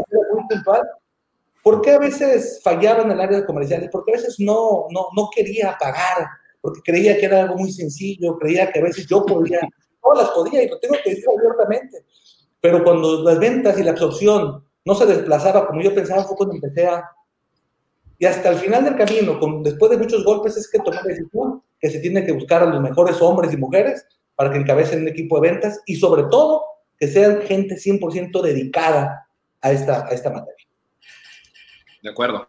[1.67, 3.89] ¿Por qué a veces fallaba en el área de comerciales?
[3.91, 6.25] Porque a veces no, no, no quería pagar,
[6.62, 9.60] porque creía que era algo muy sencillo, creía que a veces yo podía,
[10.01, 12.06] no las podía y lo tengo que decir abiertamente.
[12.62, 16.56] Pero cuando las ventas y la absorción no se desplazaba como yo pensaba, fue cuando
[16.56, 17.03] empecé a...
[18.17, 21.03] Y hasta el final del camino, con, después de muchos golpes, es que tomé la
[21.03, 25.01] decisión que se tiene que buscar a los mejores hombres y mujeres para que encabecen
[25.01, 26.63] un equipo de ventas y sobre todo
[26.97, 29.27] que sean gente 100% dedicada
[29.60, 30.57] a esta, a esta materia.
[32.08, 32.48] De acuerdo.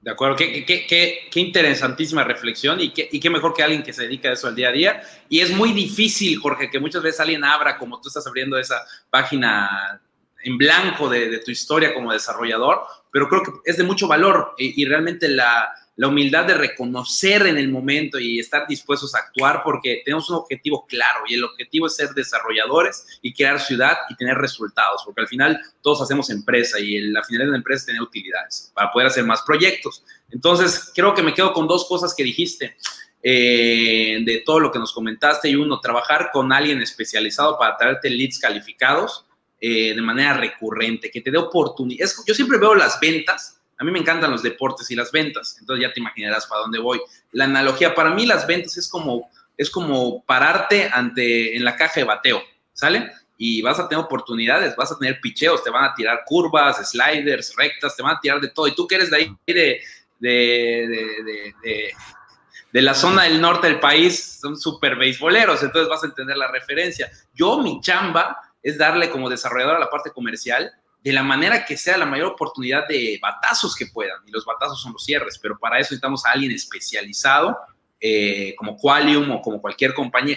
[0.00, 3.82] De acuerdo, qué, qué, qué, qué interesantísima reflexión y qué, y qué mejor que alguien
[3.82, 5.02] que se dedica a eso al día a día.
[5.28, 8.82] Y es muy difícil, Jorge, que muchas veces alguien abra, como tú estás abriendo esa
[9.10, 10.00] página
[10.42, 12.80] en blanco de, de tu historia como desarrollador,
[13.12, 17.44] pero creo que es de mucho valor y, y realmente la, la humildad de reconocer
[17.48, 21.42] en el momento y estar dispuestos a actuar porque tenemos un objetivo claro y el
[21.42, 26.30] objetivo es ser desarrolladores y crear ciudad y tener resultados, porque al final todos hacemos
[26.30, 30.04] empresa y la finalidad de una empresa es tener utilidades para poder hacer más proyectos.
[30.30, 32.76] Entonces, creo que me quedo con dos cosas que dijiste.
[33.20, 38.08] Eh, de todo lo que nos comentaste y uno, trabajar con alguien especializado para traerte
[38.08, 39.26] leads calificados
[39.60, 42.22] eh, de manera recurrente, que te dé oportunidades.
[42.24, 45.86] Yo siempre veo las ventas, a mí me encantan los deportes y las ventas, entonces
[45.86, 47.00] ya te imaginarás para dónde voy.
[47.32, 52.00] La analogía, para mí las ventas es como, es como pararte ante, en la caja
[52.00, 53.12] de bateo, ¿sale?
[53.36, 57.54] Y vas a tener oportunidades, vas a tener picheos, te van a tirar curvas, sliders,
[57.56, 58.66] rectas, te van a tirar de todo.
[58.66, 59.80] Y tú que eres de ahí, de,
[60.18, 61.92] de, de
[62.72, 66.50] de la zona del norte del país son súper beisboleros, entonces vas a entender la
[66.50, 67.10] referencia.
[67.34, 70.70] Yo, mi chamba es darle como desarrollador a la parte comercial
[71.08, 74.82] de la manera que sea la mayor oportunidad de batazos que puedan, y los batazos
[74.82, 77.56] son los cierres, pero para eso necesitamos a alguien especializado,
[77.98, 80.36] eh, como Qualium o como cualquier compañía,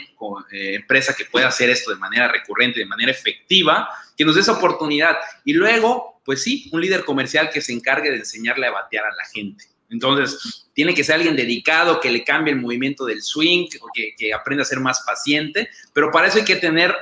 [0.49, 4.41] eh, empresa que pueda hacer esto de manera recurrente, de manera efectiva, que nos dé
[4.41, 5.17] esa oportunidad.
[5.43, 9.13] Y luego, pues sí, un líder comercial que se encargue de enseñarle a batear a
[9.13, 9.65] la gente.
[9.89, 14.33] Entonces, tiene que ser alguien dedicado, que le cambie el movimiento del swing, que, que
[14.33, 16.95] aprenda a ser más paciente, pero para eso hay que tener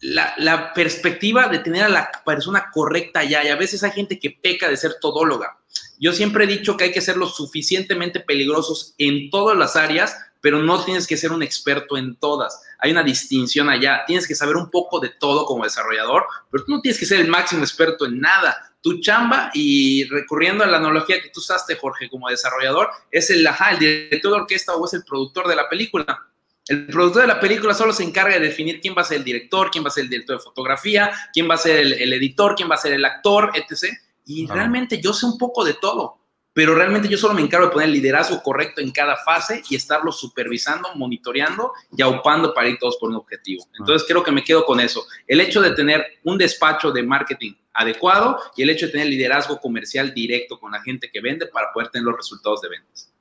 [0.00, 3.44] la, perspectiva de tener a la persona correcta ya.
[3.44, 5.58] Y a veces hay gente que peca de ser todóloga.
[5.98, 10.16] Yo siempre he dicho que hay que ser lo suficientemente peligrosos en todas las áreas,
[10.40, 12.62] pero no tienes que ser un experto en todas.
[12.78, 14.04] Hay una distinción allá.
[14.06, 17.20] Tienes que saber un poco de todo como desarrollador, pero tú no tienes que ser
[17.20, 18.56] el máximo experto en nada.
[18.80, 23.46] Tu chamba, y recurriendo a la analogía que tú usaste, Jorge, como desarrollador, es el,
[23.46, 26.30] ajá, el director de orquesta o es el productor de la película
[26.70, 29.24] el productor de la película solo se encarga de definir quién va a ser el
[29.24, 32.54] director, quién va a ser el director de fotografía, quién va a ser el, editor,
[32.54, 33.92] quién va a ser el actor, etc.
[34.24, 36.18] Y realmente yo sé un poco de todo,
[36.52, 39.74] pero realmente yo solo me encargo de poner el liderazgo correcto en cada fase y
[39.74, 43.66] estarlo supervisando, monitoreando y aupando para ir todos por un objetivo.
[43.76, 45.04] Entonces creo que me quedo con eso.
[45.26, 49.60] El hecho de tener un despacho de marketing adecuado y el hecho de tener liderazgo
[49.60, 53.12] comercial directo con la gente que vende para poder tener los resultados de ventas.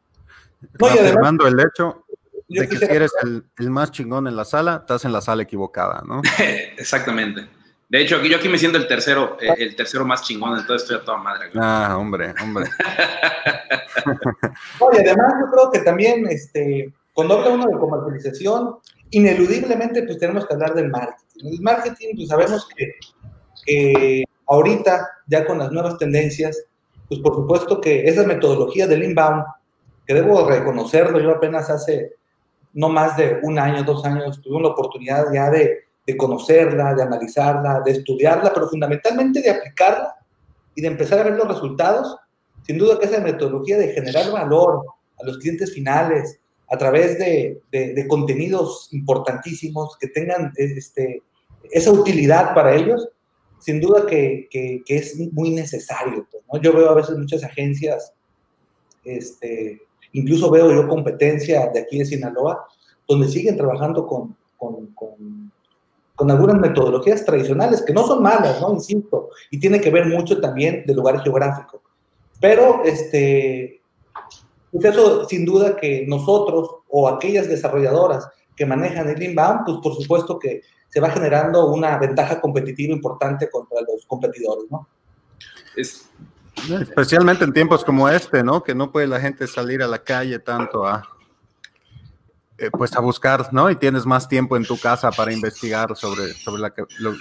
[0.79, 2.05] Afirmando el hecho
[2.49, 6.03] de que si eres el, más chingón en la sala, estás en la sala equivocada,
[6.05, 6.21] ¿no?
[6.77, 7.47] Exactamente.
[7.87, 10.83] De hecho, aquí, yo aquí me siento el tercero, eh, el tercero más chingón, entonces
[10.83, 11.49] estoy a toda madre.
[11.55, 12.69] Ah, hombre, hombre.
[14.79, 18.75] Oye, además yo creo que también, este, cuando habla uno de comercialización,
[19.09, 21.47] ineludiblemente pues tenemos que hablar del marketing.
[21.51, 22.93] El marketing, pues sabemos que,
[23.65, 26.63] que ahorita, ya con las nuevas tendencias,
[27.07, 29.45] pues por supuesto que esa metodología del inbound,
[30.05, 32.18] que debo reconocerlo, yo apenas hace
[32.73, 35.85] no más de un año, dos años, tuve la oportunidad ya de,
[36.17, 40.15] conocerla, de analizarla, de estudiarla, pero fundamentalmente de aplicarla
[40.73, 42.17] y de empezar a ver los resultados.
[42.63, 44.85] Sin duda que esa metodología de generar valor
[45.19, 46.39] a los clientes finales
[46.71, 47.61] a través de,
[48.07, 51.21] contenidos importantísimos que tengan este,
[51.71, 53.07] esa utilidad para ellos,
[53.59, 54.47] sin duda que,
[54.87, 56.27] es muy necesario.
[56.47, 58.13] Pues, Yo veo a veces muchas agencias
[59.03, 59.81] este,
[60.13, 62.65] Incluso veo yo competencia de aquí de Sinaloa,
[63.07, 64.93] donde siguen trabajando con, con,
[66.15, 68.73] con, algunas metodologías tradicionales, que no son malas, ¿no?
[68.73, 71.81] Insisto, y tiene que ver mucho también del lugar geográfico.
[72.41, 73.81] Pero, este,
[74.71, 79.95] pues eso sin duda que nosotros o aquellas desarrolladoras que manejan el inbound, pues por
[79.95, 84.87] supuesto que se va generando una ventaja competitiva importante contra los competidores, ¿no?
[86.81, 88.63] Especialmente en tiempos como este, ¿no?
[88.63, 91.07] Que no puede la gente salir a la calle tanto a,
[92.57, 93.69] eh, pues a buscar, ¿no?
[93.69, 97.19] Y tienes más tiempo en tu casa para investigar sobre, sobre que, lo, que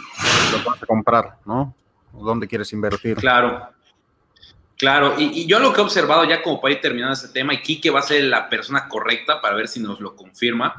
[0.67, 1.75] vas a comprar, ¿no?
[2.13, 3.17] ¿Dónde quieres invertir?
[3.17, 3.69] Claro.
[4.77, 7.63] Claro, y, yo lo que he observado ya como para ir terminando este tema, y
[7.63, 10.77] Kike va a ser la persona correcta para ver si nos lo confirma,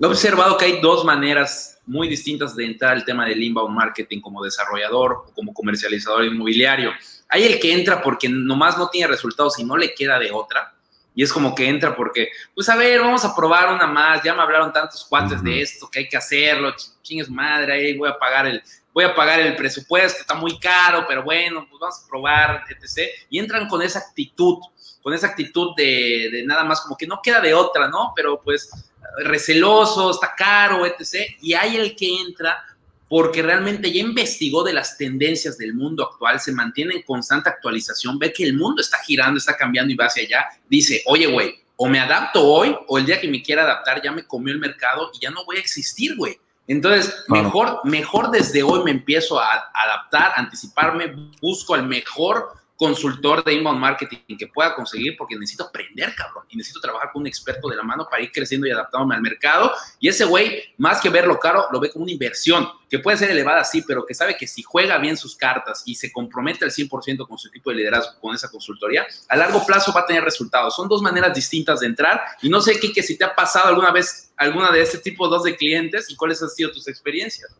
[0.00, 4.20] he observado que hay dos maneras muy distintas de entrar al tema del inbound marketing
[4.20, 6.90] como desarrollador o como comercializador inmobiliario.
[7.28, 10.72] Hay el que entra porque nomás no tiene resultados y no le queda de otra.
[11.14, 14.22] Y es como que entra porque, pues a ver, vamos a probar una más.
[14.22, 16.74] Ya me hablaron tantos cuates de esto que hay que hacerlo.
[17.02, 18.62] Chingues madre, ahí voy a pagar el,
[18.92, 23.10] voy a pagar el presupuesto, está muy caro, pero bueno, pues vamos a probar, etc.
[23.30, 24.58] Y entran con esa actitud,
[25.02, 28.12] con esa actitud de, de nada más como que no queda de otra, ¿no?
[28.14, 28.70] Pero pues
[29.18, 31.30] receloso, está caro, etc.
[31.40, 32.62] Y hay el que entra
[33.08, 38.18] porque realmente ya investigó de las tendencias del mundo actual, se mantiene en constante actualización,
[38.18, 41.54] ve que el mundo está girando, está cambiando y va hacia allá, dice, oye, güey,
[41.76, 44.58] o me adapto hoy o el día que me quiera adaptar ya me comió el
[44.58, 46.38] mercado y ya no voy a existir, güey.
[46.68, 53.54] Entonces, mejor, mejor desde hoy me empiezo a adaptar, anticiparme, busco al mejor consultor de
[53.54, 57.68] inbound marketing que pueda conseguir porque necesito aprender, cabrón, y necesito trabajar con un experto
[57.68, 59.72] de la mano para ir creciendo y adaptándome al mercado.
[59.98, 63.30] Y ese güey, más que verlo caro, lo ve como una inversión que puede ser
[63.30, 66.70] elevada, sí, pero que sabe que si juega bien sus cartas y se compromete al
[66.70, 70.22] 100% con su equipo de liderazgo, con esa consultoría, a largo plazo va a tener
[70.22, 70.76] resultados.
[70.76, 73.90] Son dos maneras distintas de entrar y no sé, Kike, si te ha pasado alguna
[73.90, 77.56] vez alguna de este tipo dos de clientes y cuáles han sido tus experiencias.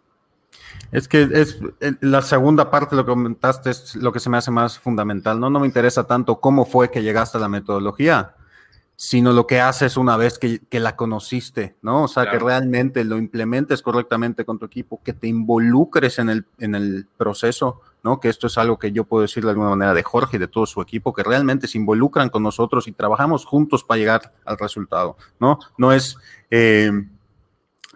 [0.92, 1.58] Es que es
[2.00, 5.40] la segunda parte lo que comentaste es lo que se me hace más fundamental.
[5.40, 8.34] No, no me interesa tanto cómo fue que llegaste a la metodología,
[8.96, 12.04] sino lo que haces una vez que, la conociste, ¿no?
[12.04, 16.46] O sea, que realmente lo implementes correctamente con tu equipo, que te involucres en el,
[16.58, 18.20] en el proceso, ¿no?
[18.20, 20.48] Que esto es algo que yo puedo decir de alguna manera de Jorge y de
[20.48, 24.56] todo su equipo, que realmente se involucran con nosotros y trabajamos juntos para llegar al
[24.58, 25.58] resultado, ¿no?
[25.76, 26.16] No es...
[26.50, 26.90] Eh,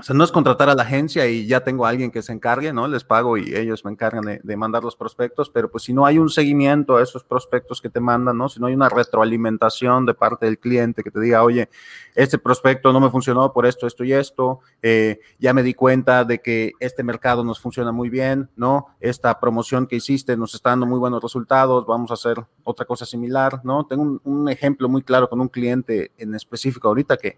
[0.00, 2.32] o sea, no es contratar a la agencia y ya tengo a alguien que se
[2.32, 2.88] encargue, ¿no?
[2.88, 6.18] Les pago y ellos me encargan de, mandar los prospectos, pero pues si no hay
[6.18, 8.48] un seguimiento a esos prospectos que te mandan, ¿no?
[8.48, 11.68] Si no hay una retroalimentación de parte del cliente que te diga, oye,
[12.14, 16.24] este prospecto no me funcionó por esto, esto y esto, eh, ya me di cuenta
[16.24, 18.86] de que este mercado nos funciona muy bien, ¿no?
[19.00, 23.04] Esta promoción que hiciste nos está dando muy buenos resultados, vamos a hacer otra cosa
[23.04, 23.84] similar, ¿no?
[23.84, 27.36] Tengo un, un ejemplo muy claro con un cliente en específico ahorita que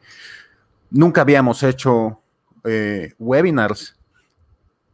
[0.90, 2.20] nunca habíamos hecho
[2.64, 3.96] eh, webinars.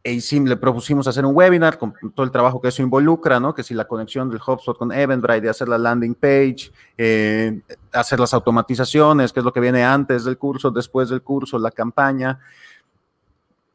[0.05, 3.53] E le propusimos hacer un webinar con todo el trabajo que eso involucra, ¿no?
[3.53, 7.61] Que si la conexión del HubSpot con Eventbrite, de hacer la landing page, eh,
[7.93, 11.71] hacer las automatizaciones, que es lo que viene antes del curso, después del curso, la
[11.71, 12.39] campaña.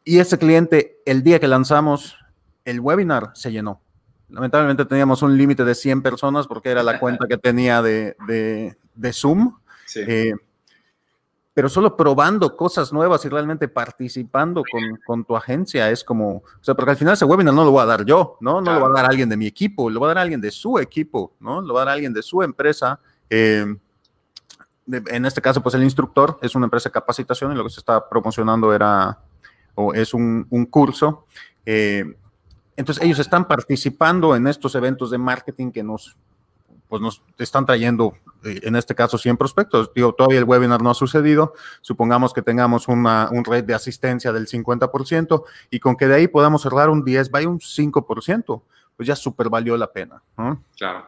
[0.04, 2.18] Y ese cliente, el día que lanzamos
[2.66, 3.82] el webinar, se llenó.
[4.30, 8.16] Lamentablemente teníamos un límite de 100 personas porque era la cuenta que tenía de,
[8.96, 9.56] de, Zoom.
[9.86, 10.00] Sí.
[10.08, 10.34] Eh,
[11.54, 14.64] pero solo probando cosas nuevas y realmente participando
[15.06, 17.84] con, tu agencia es como, o sea, porque al final ese webinar no lo voy
[17.84, 18.60] a dar yo, ¿no?
[18.60, 20.50] No lo va a dar alguien de mi equipo, lo va a dar alguien de
[20.50, 21.62] su equipo, ¿no?
[21.62, 23.00] Lo va a dar alguien de su empresa.
[23.30, 23.66] Eh,
[24.88, 27.80] en este caso, pues el instructor es una empresa de capacitación y lo que se
[27.80, 29.20] está promocionando era,
[29.76, 31.28] o es un, curso.
[31.68, 32.04] Eh,
[32.76, 36.18] entonces, ellos están participando en estos eventos de marketing que nos
[36.94, 38.14] pues nos están trayendo,
[38.46, 39.92] eh, en este caso, 100 prospectos.
[39.96, 41.56] Digo, todavía el webinar no ha sucedido.
[41.82, 46.28] Supongamos que tengamos una, un rate de asistencia del 50% y con que de ahí
[46.28, 48.62] podamos cerrar un 10, vaya un 5%,
[48.96, 50.22] pues ya súper valió la pena.
[50.78, 51.08] Claro,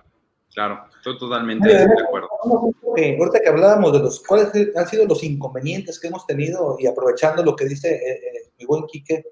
[0.52, 2.30] claro, estoy totalmente de acuerdo.
[2.42, 7.44] ahorita que hablábamos de los cuáles han sido los inconvenientes que hemos tenido y aprovechando
[7.44, 9.24] lo que dice eh, eh, mi buen Quique,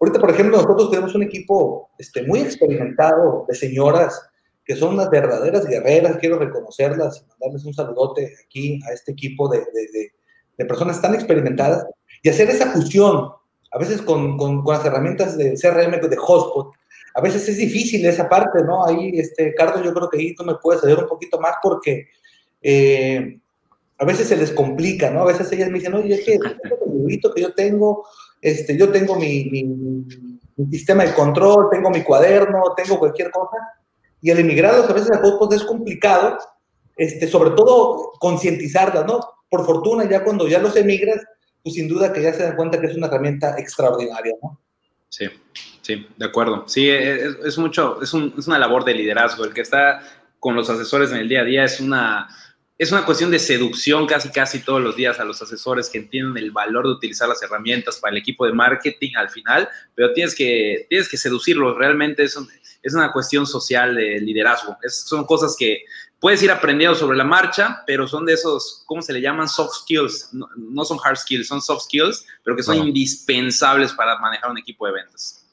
[0.00, 4.30] ahorita, por ejemplo, nosotros tenemos un equipo este, muy experimentado de señoras
[4.64, 9.48] que son las verdaderas guerreras, quiero reconocerlas y mandarles un saludote aquí a este equipo
[9.48, 10.12] de, de,
[10.56, 11.86] de, personas tan experimentadas
[12.22, 13.28] y hacer esa fusión,
[13.70, 16.72] a veces con, con, con, las herramientas de CRM, de Hotspot,
[17.14, 18.84] a veces es difícil esa parte, ¿no?
[18.86, 22.08] Ahí, este, Carlos, yo creo que ahí tú me puedes ayudar un poquito más porque
[22.62, 23.38] eh,
[23.98, 25.22] a veces se les complica, ¿no?
[25.22, 26.38] A veces ellas me dicen, oye, es que
[27.34, 28.06] que yo tengo,
[28.40, 33.56] este, yo tengo mi, mi, mi sistema de control, tengo mi cuaderno, tengo cualquier cosa,
[34.24, 36.38] y al emigrarlos a veces a todos es complicado,
[36.96, 39.20] este, sobre todo concientizarlas, ¿no?
[39.50, 41.22] Por fortuna, ya cuando ya los emigras,
[41.62, 44.58] pues sin duda que ya se dan cuenta que es una herramienta extraordinaria, ¿no?
[45.10, 45.26] Sí,
[45.82, 46.64] sí, de acuerdo.
[46.66, 49.44] Sí, es, mucho, es, es una labor de liderazgo.
[49.44, 50.00] El que está
[50.40, 52.26] con los asesores en el día a día es una,
[52.76, 56.42] es una cuestión de seducción casi casi todos los días a los asesores que entienden
[56.42, 60.34] el valor de utilizar las herramientas para el equipo de marketing al final, pero tienes
[60.34, 61.76] que, tienes que seducirlos.
[61.76, 62.36] Realmente es,
[62.82, 64.76] es una cuestión social de liderazgo.
[64.88, 65.84] son cosas que
[66.18, 69.48] puedes ir aprendiendo sobre la marcha, pero son de esos, ¿cómo se le llaman?
[69.48, 70.30] Soft skills.
[70.32, 74.86] No, son hard skills, son soft skills, pero que son indispensables para manejar un equipo
[74.86, 75.43] de ventas.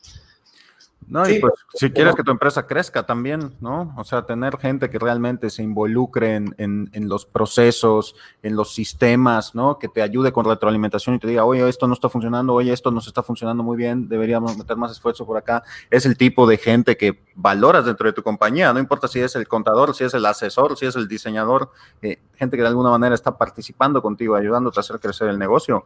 [1.11, 3.93] No, y pues si quieres que tu empresa crezca también, ¿no?
[3.97, 9.53] O sea, tener gente que realmente se involucre en, en, los procesos, en los sistemas,
[9.53, 9.77] ¿no?
[9.77, 12.91] Que te ayude con retroalimentación y te diga, oye, esto no está funcionando, oye, esto
[12.91, 15.63] nos está funcionando muy bien, deberíamos meter más esfuerzo por acá.
[15.89, 19.35] Es el tipo de gente que valoras dentro de tu compañía, no importa si es
[19.35, 22.89] el contador, si es el asesor, si es el diseñador, eh, gente que de alguna
[22.89, 25.85] manera está participando contigo, ayudándote a hacer crecer el negocio,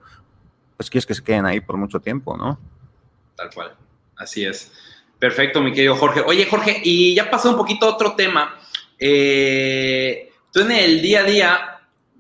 [0.78, 2.60] pues quieres que se queden ahí por mucho tiempo, ¿no?
[3.36, 3.76] Tal cual,
[4.18, 4.72] así es.
[5.20, 6.22] Perfecto, mi querido Jorge.
[6.22, 8.60] Oye, Jorge, y ya pasó un poquito a otro tema.
[9.00, 11.60] Eh, tú en el día a día,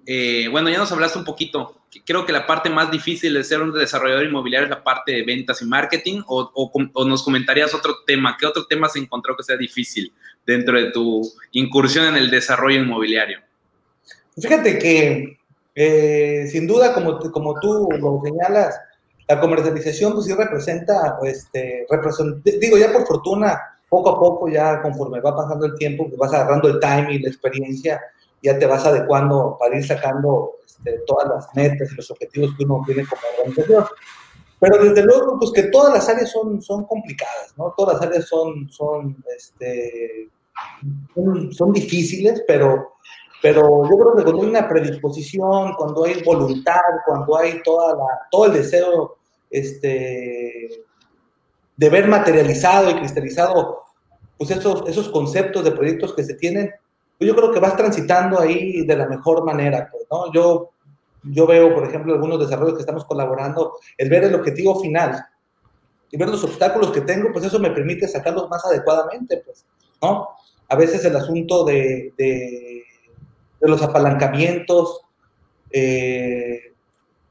[0.06, 1.82] eh, bueno, ya nos hablaste un poquito.
[2.06, 5.24] Creo que la parte más difícil de ser un desarrollador inmobiliario es la parte de
[5.24, 6.72] ventas y marketing, o,
[7.06, 8.38] nos comentarías otro tema.
[8.40, 10.12] ¿Qué otro tema se encontró que sea difícil
[10.46, 11.22] dentro de tu
[11.52, 13.40] incursión en el desarrollo inmobiliario?
[14.38, 15.38] Fíjate que,
[15.74, 18.78] eh, sin duda, como, como tú lo señalas,
[19.28, 21.86] la comercialización pues sí representa, este,
[22.60, 23.60] digo ya por fortuna,
[23.90, 27.30] poco a poco, ya conforme va pasando el tiempo, pues vas agarrando el timing, la
[27.30, 28.02] experiencia,
[28.42, 32.64] ya te vas adecuando para ir sacando este, todas las metas y los objetivos que
[32.66, 33.86] uno tiene como organización.
[34.60, 37.74] Pero desde luego, pues que todas las áreas son, son complicadas, ¿no?
[37.76, 40.30] Todas las áreas son, son, este,
[41.52, 42.94] son, difíciles, pero,
[43.42, 48.28] pero yo creo que cuando hay una predisposición, cuando hay voluntad, cuando hay toda la,
[48.32, 49.18] todo el deseo
[49.50, 50.70] este,
[51.78, 53.84] de ver materializado y cristalizado
[54.38, 56.72] pues esos, esos conceptos de proyectos que se tienen,
[57.18, 60.32] pues yo creo que vas transitando ahí de la mejor manera, pues, ¿no?
[60.34, 60.72] Yo,
[61.24, 65.26] yo veo, por ejemplo, algunos desarrollos que estamos colaborando, el ver el objetivo final
[66.12, 69.66] y ver los obstáculos que tengo, pues eso me permite sacarlos más adecuadamente, pues,
[70.02, 70.30] ¿no?
[70.68, 72.84] A veces el asunto de, de,
[73.70, 75.02] los apalancamientos,
[75.72, 76.74] eh,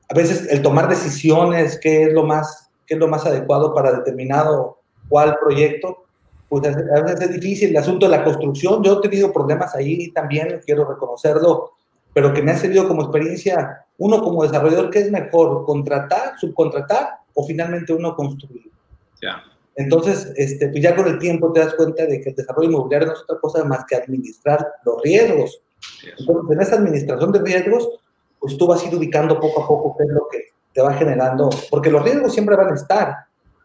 [0.08, 3.92] a veces el tomar decisiones, qué es lo más, qué es lo más adecuado para
[3.92, 4.78] determinado
[5.08, 6.04] cuál proyecto,
[6.48, 7.70] pues a veces es difícil.
[7.70, 11.72] El asunto de la construcción, yo he tenido problemas ahí también, quiero reconocerlo,
[12.12, 15.64] pero que me ha servido como experiencia, uno como desarrollador, ¿qué es mejor?
[15.64, 18.70] ¿Contratar, subcontratar o finalmente uno construir?
[19.20, 19.42] Ya.
[19.76, 23.08] Entonces, este, pues ya con el tiempo te das cuenta de que el desarrollo inmobiliario
[23.08, 25.60] no es otra cosa más que administrar los riesgos.
[26.18, 27.88] Entonces, en esa administración de riesgos,
[28.38, 30.38] pues tú vas a ir ubicando poco a poco qué es lo que
[30.72, 33.14] te va generando, porque los riesgos siempre van a estar,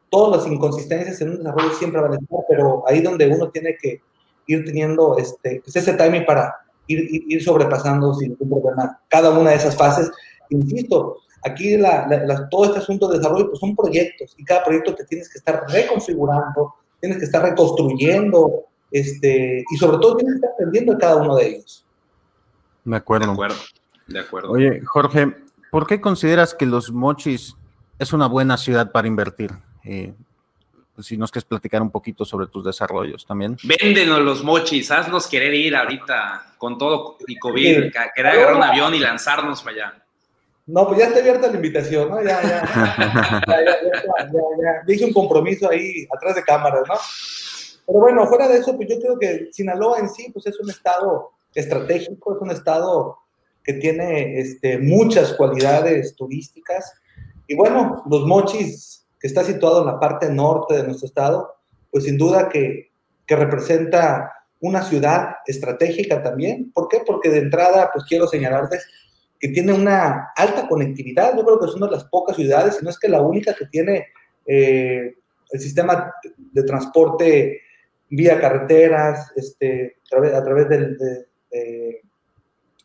[0.09, 3.76] todas las inconsistencias en un desarrollo siempre van a estar, pero ahí donde uno tiene
[3.80, 4.01] que
[4.47, 6.55] ir teniendo este, pues ese timing para
[6.88, 10.11] ir, ir, sobrepasando sin ningún problema cada una de esas fases.
[10.49, 15.05] Insisto, aquí la, todo este asunto de desarrollo pues son proyectos y cada proyecto te
[15.05, 20.51] tienes que estar reconfigurando, tienes que estar reconstruyendo este, y sobre todo tienes que estar
[20.53, 21.86] aprendiendo de cada uno de ellos.
[22.84, 23.27] De acuerdo.
[23.27, 23.55] De acuerdo.
[24.07, 24.51] De acuerdo.
[24.51, 25.36] Oye, Jorge,
[25.71, 27.55] ¿por qué consideras que Los Mochis
[27.97, 29.51] es una buena ciudad para invertir?
[29.84, 30.13] Eh,
[30.99, 33.55] pues, si nos quieres platicar un poquito sobre tus desarrollos también.
[33.63, 38.93] Véndenos los mochis, haznos querer ir ahorita con todo y COVID, querer agarrar un avión
[38.93, 40.03] y lanzarnos para allá.
[40.67, 42.21] No, pues ya está abierta la invitación, ¿no?
[42.21, 46.95] Ya, ya, ya, ya, ya, hice un compromiso ahí atrás de cámaras, ¿no?
[47.88, 50.69] Pero bueno, fuera de eso, pues yo creo que Sinaloa en sí, pues es un
[50.69, 53.18] estado estratégico, es un estado
[53.64, 56.93] que tiene este, muchas cualidades turísticas.
[57.47, 61.56] Y bueno, los mochis que está situado en la parte norte de nuestro estado,
[61.91, 62.91] pues sin duda que,
[63.26, 64.32] que representa
[64.62, 66.72] una ciudad estratégica también.
[66.72, 67.02] ¿Por qué?
[67.06, 68.86] Porque de entrada, pues quiero señalarles
[69.39, 71.36] que tiene una alta conectividad.
[71.36, 73.54] Yo creo que es una de las pocas ciudades, si no es que la única
[73.54, 74.08] que tiene
[74.45, 75.16] eh,
[75.52, 77.62] el sistema de transporte
[78.10, 80.97] vía carreteras, este, a través, a través del,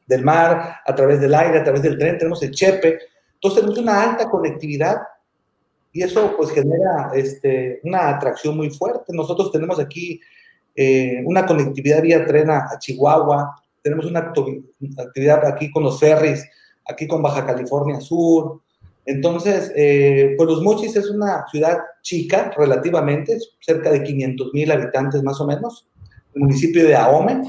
[0.06, 2.18] del mar, a través del aire, a través del tren.
[2.18, 2.98] Tenemos el Chepe.
[3.34, 4.98] Entonces tenemos una alta conectividad
[5.94, 9.12] y eso pues genera este, una atracción muy fuerte.
[9.12, 10.20] Nosotros tenemos aquí
[10.74, 14.32] eh, una conectividad vía tren a, Chihuahua, tenemos una
[14.98, 16.44] actividad aquí con los ferries,
[16.86, 18.60] aquí con Baja California Sur.
[19.06, 25.22] Entonces, eh, pues Los Mochis es una ciudad chica relativamente, cerca de 500 mil habitantes
[25.22, 25.86] más o menos,
[26.34, 27.42] el municipio de Ahome,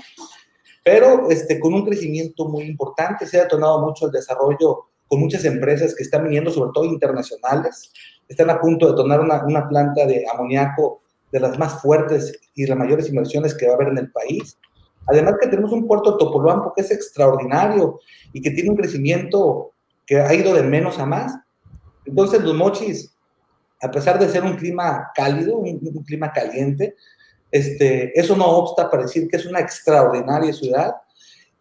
[0.86, 3.26] pero este, con un crecimiento muy importante.
[3.26, 7.92] Se ha detonado mucho el desarrollo con muchas empresas que están viniendo, sobre todo internacionales
[8.28, 12.66] están a punto de donar una, una planta de amoníaco de las más fuertes y
[12.66, 14.58] las mayores inversiones que va a haber en el país.
[15.08, 18.00] Además que tenemos un puerto Topoluampo que es extraordinario
[18.34, 19.72] y que tiene un crecimiento
[20.06, 21.36] que ha ido de menos a más.
[22.06, 23.16] Entonces los mochis,
[23.82, 26.96] a pesar de ser un clima cálido, un, clima caliente,
[27.56, 30.94] este, eso no obsta para decir que es una extraordinaria ciudad,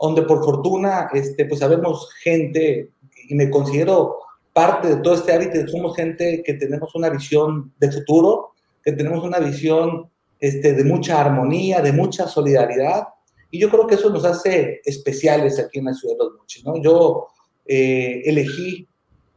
[0.00, 2.90] donde por fortuna, este, pues sabemos gente,
[3.28, 4.18] y me considero
[4.52, 9.22] parte de todo este hábito, somos gente que tenemos una visión de futuro, que tenemos
[9.22, 13.04] una visión este, de mucha armonía, de mucha solidaridad,
[13.52, 16.64] y yo creo que eso nos hace especiales aquí en la ciudad de Los Mochis,
[16.64, 16.82] ¿no?
[16.82, 17.28] Yo
[17.66, 18.88] eh, elegí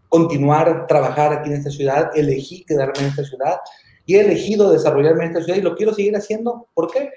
[0.10, 3.58] continuar, trabajar aquí en esta ciudad, elegí quedarme en esta ciudad,
[4.08, 7.12] y he elegido desarrollarme en esta ciudad, y lo quiero seguir haciendo, ¿por qué?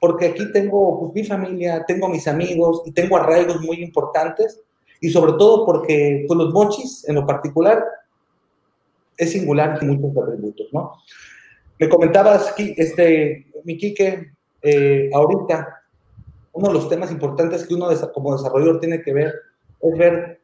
[0.00, 4.62] Porque aquí tengo pues, mi familia, tengo mis amigos, y tengo arraigos muy importantes,
[5.00, 7.84] y sobre todo porque con pues, los mochis en lo particular
[9.16, 10.92] es singular en muchos atributos, ¿no?
[11.78, 14.32] Me comentabas, este, mi Quique,
[14.62, 15.82] eh, ahorita,
[16.52, 19.34] uno de los temas importantes que uno como desarrollador tiene que ver
[19.80, 20.40] es ver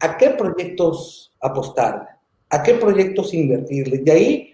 [0.00, 2.08] a qué proyectos apostar,
[2.50, 4.02] a qué proyectos invertirle.
[4.04, 4.51] Y ahí,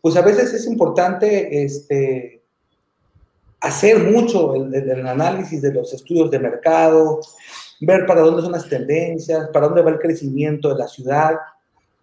[0.00, 2.42] pues a veces es importante este,
[3.60, 7.20] hacer mucho el, análisis de los estudios de mercado,
[7.80, 11.36] ver para dónde son las tendencias, para dónde va el crecimiento de la ciudad,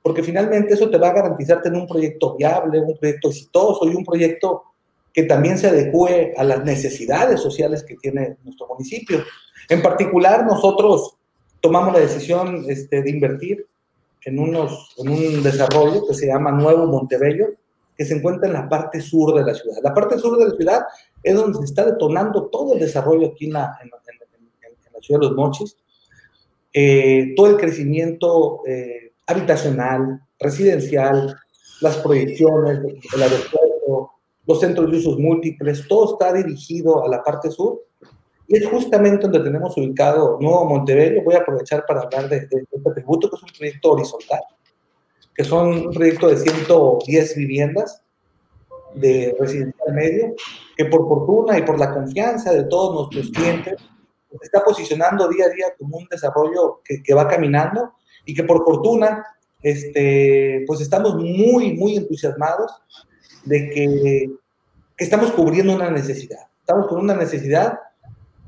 [0.02, 3.96] porque finalmente eso te va a garantizar tener un proyecto viable, un proyecto exitoso y
[3.96, 4.64] un proyecto
[5.12, 9.24] que también se adecue a las necesidades sociales que tiene nuestro municipio.
[9.70, 11.16] En particular, nosotros
[11.62, 13.66] tomamos la decisión este, de invertir
[14.26, 17.54] en, unos, en un desarrollo que se llama Nuevo Montebello,
[17.98, 19.78] que se encuentra en la parte sur de la ciudad.
[19.84, 20.82] La parte sur de la ciudad
[21.24, 25.28] es donde se está detonando todo el desarrollo aquí en la, en, la ciudad de
[25.28, 25.78] Los Mochis.
[26.74, 31.36] Eh, todo el crecimiento eh, habitacional, residencial,
[31.82, 32.80] las proyecciones,
[33.16, 34.12] el aeropuerto,
[34.46, 37.82] los centros de usos múltiples, todo está dirigido a la parte sur
[38.48, 41.24] y es justamente donde tenemos ubicado Nuevo Montebello.
[41.24, 44.42] Voy a aprovechar para hablar de, este tributo, que es un proyecto horizontal,
[45.36, 48.02] que son un proyecto de 110 viviendas
[48.96, 50.36] de residencial medio,
[50.78, 53.76] que por fortuna y por la confianza de todos nuestros clientes,
[54.30, 57.94] pues, está posicionando día a día como un desarrollo que, que va caminando
[58.26, 59.26] y que por fortuna,
[59.62, 62.72] este, pues estamos muy, muy entusiasmados
[63.44, 64.30] de que,
[64.96, 66.48] que estamos cubriendo una necesidad.
[66.60, 67.80] Estamos con una necesidad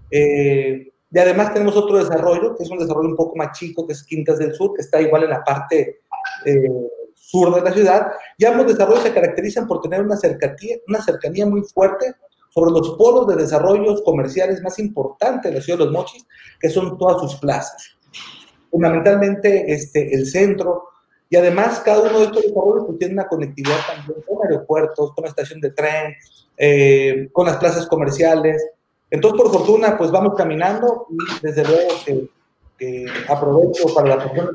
[0.10, 3.94] eh, y además tenemos otro desarrollo, que es un desarrollo un poco más chico, que
[3.94, 6.02] es Quintas del Sur, que está igual en la parte
[6.46, 6.70] eh,
[7.16, 8.08] sur de la ciudad.
[8.38, 12.16] Y ambos desarrollos se caracterizan por tener una cercanía, muy fuerte
[12.50, 16.26] sobre los polos de desarrollos comerciales más importantes de la ciudad de Los Mochis,
[16.60, 17.98] que son todas sus plazas.
[18.72, 20.86] Fundamentalmente este, el centro,
[21.30, 25.24] y además cada uno de estos desarrollos pues, tiene una conectividad también con aeropuertos, con
[25.24, 26.16] la estación de tren,
[26.58, 28.66] eh, con las plazas comerciales.
[29.10, 32.30] Entonces, por fortuna, pues vamos caminando y desde luego que,
[33.28, 34.52] aprovecho para la persona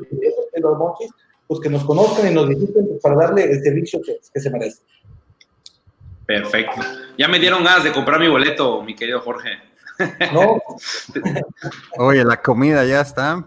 [0.53, 1.11] de los mochis,
[1.53, 4.81] pues que nos conozcan y nos visiten pues, para darle el servicio que, se merece.
[6.25, 6.81] Perfecto.
[7.17, 9.49] Ya me dieron ganas de comprar mi boleto, mi querido Jorge.
[10.33, 10.59] No.
[11.97, 13.45] Oye, la comida ya está.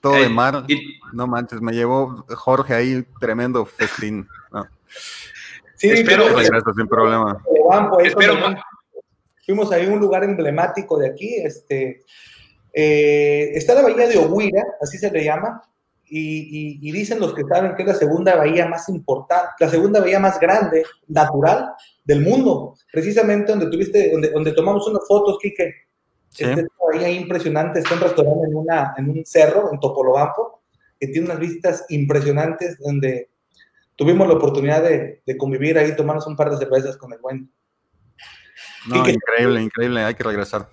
[0.00, 0.64] Todo de mar.
[1.12, 4.26] No manches, me llevó Jorge ahí tremendo festín.
[5.76, 6.24] Sí, espero.
[6.74, 7.40] sin problema.
[8.02, 8.34] Espero.
[9.46, 11.36] Fuimos ahí a un lugar emblemático de aquí.
[11.36, 12.04] Este,
[12.72, 15.62] eh, está la bahía de Oguira, así se le llama.
[16.12, 20.18] Y, dicen los que saben que es la segunda bahía más importante, la segunda bahía
[20.18, 21.72] más grande, natural
[22.04, 22.74] del mundo.
[22.92, 25.72] Precisamente donde tuviste, donde, donde tomamos unas fotos, Kike
[26.30, 26.44] Sí.
[26.44, 30.62] Este bahía impresionante, está un restaurante en, una, en un cerro, en Topolobampo,
[30.98, 33.30] que tiene unas vistas impresionantes, donde
[33.96, 37.52] tuvimos la oportunidad de, de convivir ahí, tomarnos un par de cervezas con el buen.
[38.88, 40.68] No, increíble, increíble, hay que regresar.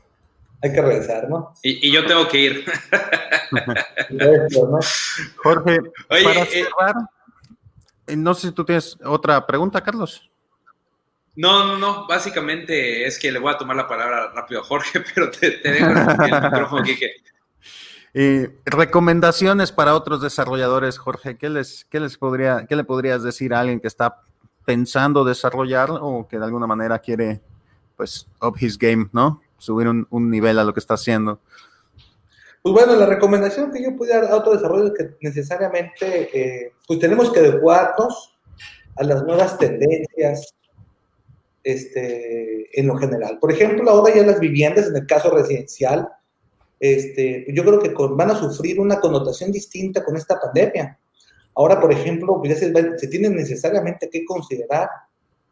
[0.62, 1.54] Hay que regresar, ¿no?
[1.62, 2.66] Y, y yo tengo que ir.
[5.38, 5.80] Jorge,
[6.10, 6.96] para eh, cerrar,
[8.08, 10.30] eh, no sé si tú tienes otra pregunta, Carlos.
[11.36, 15.04] No, no, no, básicamente es que le voy a tomar la palabra rápido a Jorge,
[15.16, 17.12] pero te, dejo el micrófono, Kike.
[18.16, 23.54] Y recomendaciones para otros desarrolladores, Jorge, ¿qué les, qué les podría, qué le podrías decir
[23.54, 24.22] a alguien que está
[24.66, 27.42] pensando desarrollar o que de alguna manera quiere,
[27.96, 29.42] pues, up his game, ¿no?
[29.58, 31.40] Subir un, nivel a lo que está haciendo.
[32.62, 36.74] Pues bueno, la recomendación que yo pudiera dar a otro desarrollo es que necesariamente, eh,
[36.88, 38.38] pues tenemos que adecuarnos
[38.96, 40.54] a las nuevas tendencias,
[41.64, 43.40] este, en lo general.
[43.40, 46.08] Por ejemplo, ahora ya las viviendas, en el caso residencial,
[46.80, 50.98] este, yo creo que van a sufrir una connotación distinta con esta pandemia.
[51.56, 54.88] Ahora, por ejemplo, pues se, se tiene necesariamente que considerar,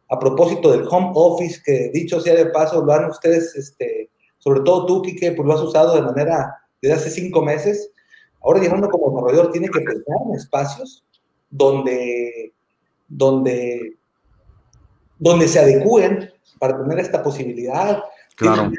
[0.10, 4.62] a propósito del home office, que dicho sea de paso, lo han ustedes, este, sobre
[4.62, 7.92] todo tú, Kike, pues lo has usado de manera desde hace cinco meses.
[8.44, 11.04] Ahora, llegando como desarrollador, tiene que pensar en espacios
[11.50, 12.54] donde,
[13.08, 13.98] donde
[15.18, 18.04] donde se adecúen para tener esta posibilidad.
[18.36, 18.72] Claro.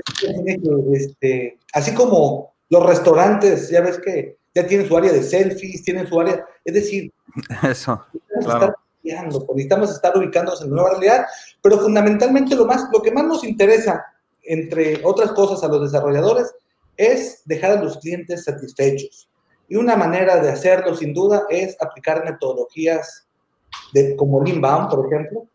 [0.93, 6.07] Este, así como los restaurantes, ya ves que ya tienen su área de selfies, tienen
[6.07, 7.13] su área, es decir,
[7.63, 8.05] eso.
[8.43, 8.75] Claro.
[9.09, 11.27] Estar pues, necesitamos estar ubicándonos en la nueva realidad,
[11.63, 14.05] pero fundamentalmente lo, más, lo que más nos interesa,
[14.43, 16.55] entre otras cosas, a los desarrolladores,
[16.97, 19.29] es dejar a los clientes satisfechos.
[19.69, 23.27] Y una manera de hacerlo, sin duda, es aplicar metodologías
[23.93, 25.47] de, como Lean por ejemplo,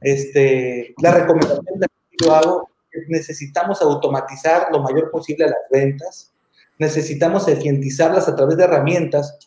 [0.00, 6.32] este, la recomendación que yo hago es necesitamos automatizar lo mayor posible las ventas,
[6.78, 9.38] necesitamos eficientizarlas a través de herramientas.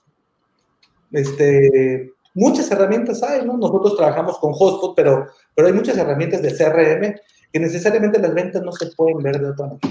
[1.12, 3.58] Este, muchas herramientas hay, ¿no?
[3.58, 7.16] Nosotros trabajamos con Hotspot, pero, pero hay muchas herramientas de CRM
[7.52, 9.90] que necesariamente las ventas no se pueden ver de otra manera.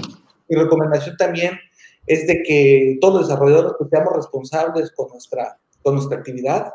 [0.49, 1.59] Mi recomendación también
[2.07, 6.73] es de que todos los desarrolladores pues, seamos responsables con nuestra, con nuestra actividad,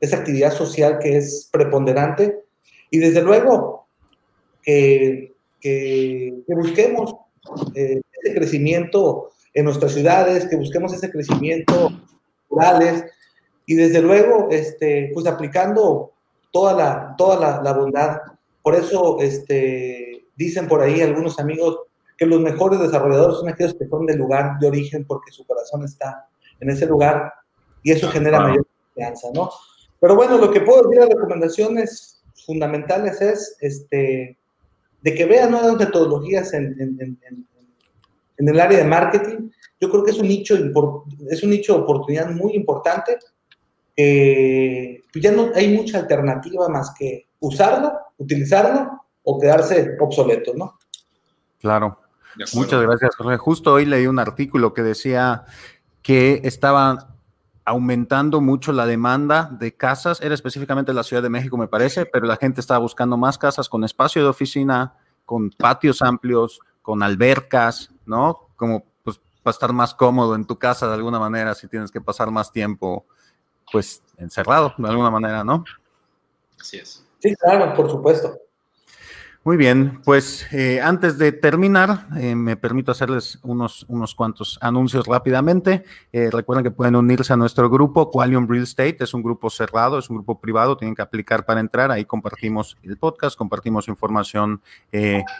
[0.00, 2.44] esa actividad social que es preponderante,
[2.90, 3.86] y desde luego
[4.62, 5.34] que,
[6.48, 7.14] busquemos
[7.74, 11.90] eh, ese crecimiento en nuestras ciudades, que busquemos ese crecimiento
[12.48, 13.04] rurales
[13.68, 16.14] y desde luego este, pues aplicando
[16.50, 18.16] toda la, toda la, bondad
[18.62, 21.80] Por eso este, dicen por ahí algunos amigos
[22.16, 25.84] que los mejores desarrolladores son aquellos que son del lugar de origen porque su corazón
[25.84, 26.26] está
[26.60, 27.30] en ese lugar
[27.82, 29.50] y eso genera mayor confianza, ¿no?
[30.00, 34.38] Pero bueno, lo que puedo decir a recomendaciones fundamentales es este,
[35.02, 39.50] de que vean nuevas metodologías en, en, el área de marketing.
[39.78, 40.56] Yo creo que es un nicho,
[41.28, 43.18] es un nicho de oportunidad muy importante.
[44.00, 50.78] Eh, ya no hay mucha alternativa más que usarlo, utilizarlo o quedarse obsoleto, ¿no?
[51.58, 51.98] Claro.
[52.54, 53.36] Muchas gracias, Jorge.
[53.38, 55.46] Justo hoy leí un artículo que decía
[56.00, 57.16] que estaba
[57.64, 62.26] aumentando mucho la demanda de casas, era específicamente la Ciudad de México, me parece, pero
[62.26, 64.94] la gente estaba buscando más casas con espacio de oficina,
[65.26, 68.48] con patios amplios, con albercas, ¿no?
[68.54, 72.00] Como pues para estar más cómodo en tu casa de alguna manera si tienes que
[72.00, 73.06] pasar más tiempo,
[73.72, 75.64] pues encerrado de alguna manera, ¿no?
[76.60, 77.04] Así es.
[77.20, 78.38] Sí, claro, por supuesto.
[79.44, 85.06] Muy bien, pues eh, antes de terminar, eh, me permito hacerles unos, unos cuantos anuncios
[85.06, 85.84] rápidamente.
[86.12, 89.98] Eh, recuerden que pueden unirse a nuestro grupo, Qualium Real Estate, es un grupo cerrado,
[89.98, 91.90] es un grupo privado, tienen que aplicar para entrar.
[91.92, 94.60] Ahí compartimos el podcast, compartimos información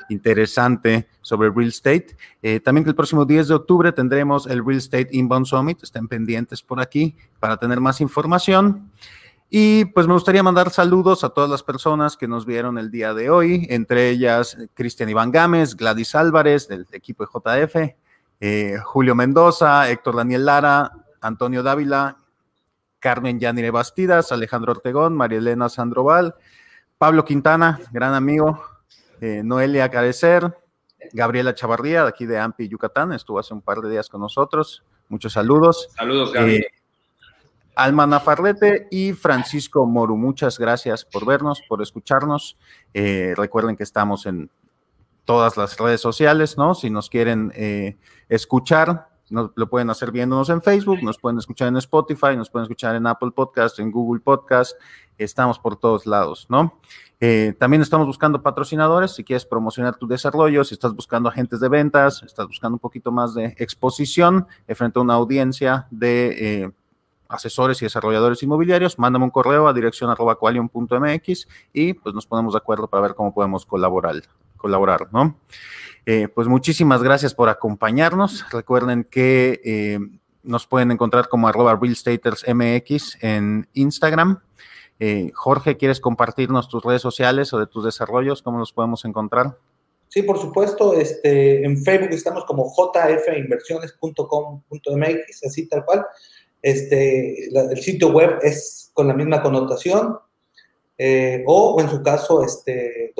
[0.08, 2.16] interesante sobre real estate.
[2.64, 6.80] también el próximo 10 de octubre tendremos el Real Estate Inbound Summit, estén pendientes por
[6.80, 8.90] aquí para tener más información.
[9.50, 13.14] Y pues me gustaría mandar saludos a todas las personas que nos vieron el día
[13.14, 17.96] de hoy, entre ellas Cristian Iván Gámez, Gladys Álvarez del equipo de JF,
[18.40, 20.92] eh, Julio Mendoza, Héctor Daniel Lara,
[21.22, 22.18] Antonio Dávila,
[22.98, 26.34] Carmen Yanire Bastidas, Alejandro Ortegón, María Elena Sandroval,
[26.98, 28.62] Pablo Quintana, gran amigo,
[29.22, 30.58] eh, Noelia Carecer,
[31.12, 34.84] Gabriela Chavarría, de aquí de Ampi, Yucatán, estuvo hace un par de días con nosotros.
[35.08, 35.88] Muchos saludos.
[35.96, 36.64] Saludos, Gabriel.
[36.64, 36.77] Eh,
[37.78, 40.16] Alma Farlete y Francisco Moru.
[40.16, 42.58] Muchas gracias por vernos, por escucharnos.
[42.92, 44.50] Eh, recuerden que estamos en
[45.24, 46.74] todas las redes sociales, ¿no?
[46.74, 47.96] Si nos quieren eh,
[48.28, 52.96] escuchar, lo pueden hacer viéndonos en Facebook, nos pueden escuchar en Spotify, nos pueden escuchar
[52.96, 54.72] en Apple Podcast, en Google Podcast.
[55.16, 56.80] Estamos por todos lados, ¿no?
[57.20, 59.12] Eh, también estamos buscando patrocinadores.
[59.12, 63.12] Si quieres promocionar tu desarrollo, si estás buscando agentes de ventas, estás buscando un poquito
[63.12, 66.72] más de exposición frente a una audiencia de
[67.28, 70.38] asesores y desarrolladores inmobiliarios, mándame un correo a dirección arroba
[71.72, 74.22] y pues nos ponemos de acuerdo para ver cómo podemos colaborar,
[74.56, 75.38] colaborar ¿no?
[76.06, 78.46] Eh, pues muchísimas gracias por acompañarnos.
[78.50, 79.98] Recuerden que eh,
[80.42, 84.40] nos pueden encontrar como arroba realstatersmx en Instagram.
[85.00, 88.40] Eh, Jorge, ¿quieres compartirnos tus redes sociales o de tus desarrollos?
[88.42, 89.58] ¿Cómo los podemos encontrar?
[90.08, 90.94] Sí, por supuesto.
[90.94, 96.06] Este, en Facebook estamos como jfinversiones.com.mx, así tal cual.
[96.60, 100.18] Este, el sitio web es con la misma connotación,
[100.96, 103.14] eh, o en su caso, este.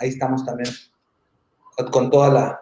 [0.00, 0.68] Ahí estamos también
[1.90, 2.60] con toda la,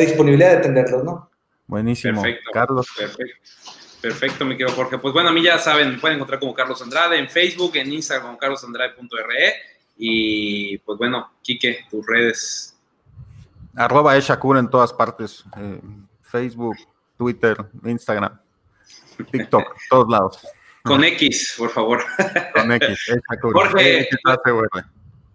[0.00, 1.30] disponibilidad de atenderlos, ¿no?
[1.66, 2.22] Buenísimo.
[2.22, 2.86] Perfecto, Carlos.
[2.96, 3.50] Perfecto.
[4.00, 4.98] Perfecto, mi querido Jorge.
[4.98, 7.92] Pues bueno, a mí ya saben, me pueden encontrar como Carlos Andrade en Facebook, en
[7.92, 9.54] Instagram como carlosandrade.re
[9.96, 12.76] y pues bueno, Quique, tus redes.
[13.74, 15.80] Arroba Eshakur en todas partes, eh,
[16.22, 16.76] Facebook,
[17.18, 18.40] Twitter, Instagram,
[19.30, 20.38] TikTok, todos lados.
[20.82, 22.02] Con X, por favor.
[22.54, 22.98] Con X,
[23.42, 24.08] Jorge,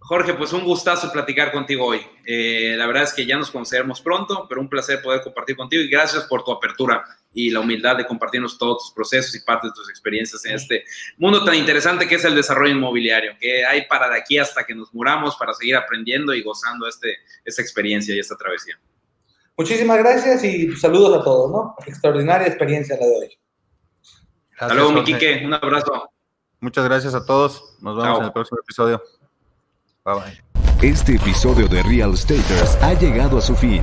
[0.06, 2.00] Jorge, pues un gustazo platicar contigo hoy.
[2.26, 5.82] Eh, la verdad es que ya nos conoceremos pronto, pero un placer poder compartir contigo
[5.82, 9.70] y gracias por tu apertura y la humildad de compartirnos todos tus procesos y partes
[9.70, 10.84] de tus experiencias en este
[11.16, 14.74] mundo tan interesante que es el desarrollo inmobiliario, que hay para de aquí hasta que
[14.74, 18.78] nos muramos para seguir aprendiendo y gozando este, esta experiencia y esta travesía.
[19.56, 21.76] Muchísimas gracias y saludos a todos, ¿no?
[21.86, 23.38] Extraordinaria experiencia la de hoy.
[24.58, 25.42] Hasta luego, mi Quique.
[25.44, 26.10] Un abrazo.
[26.60, 27.76] Muchas gracias a todos.
[27.80, 29.02] Nos vemos en el próximo episodio.
[30.04, 30.88] Bye bye.
[30.88, 33.82] Este episodio de Real Staters ha llegado a su fin.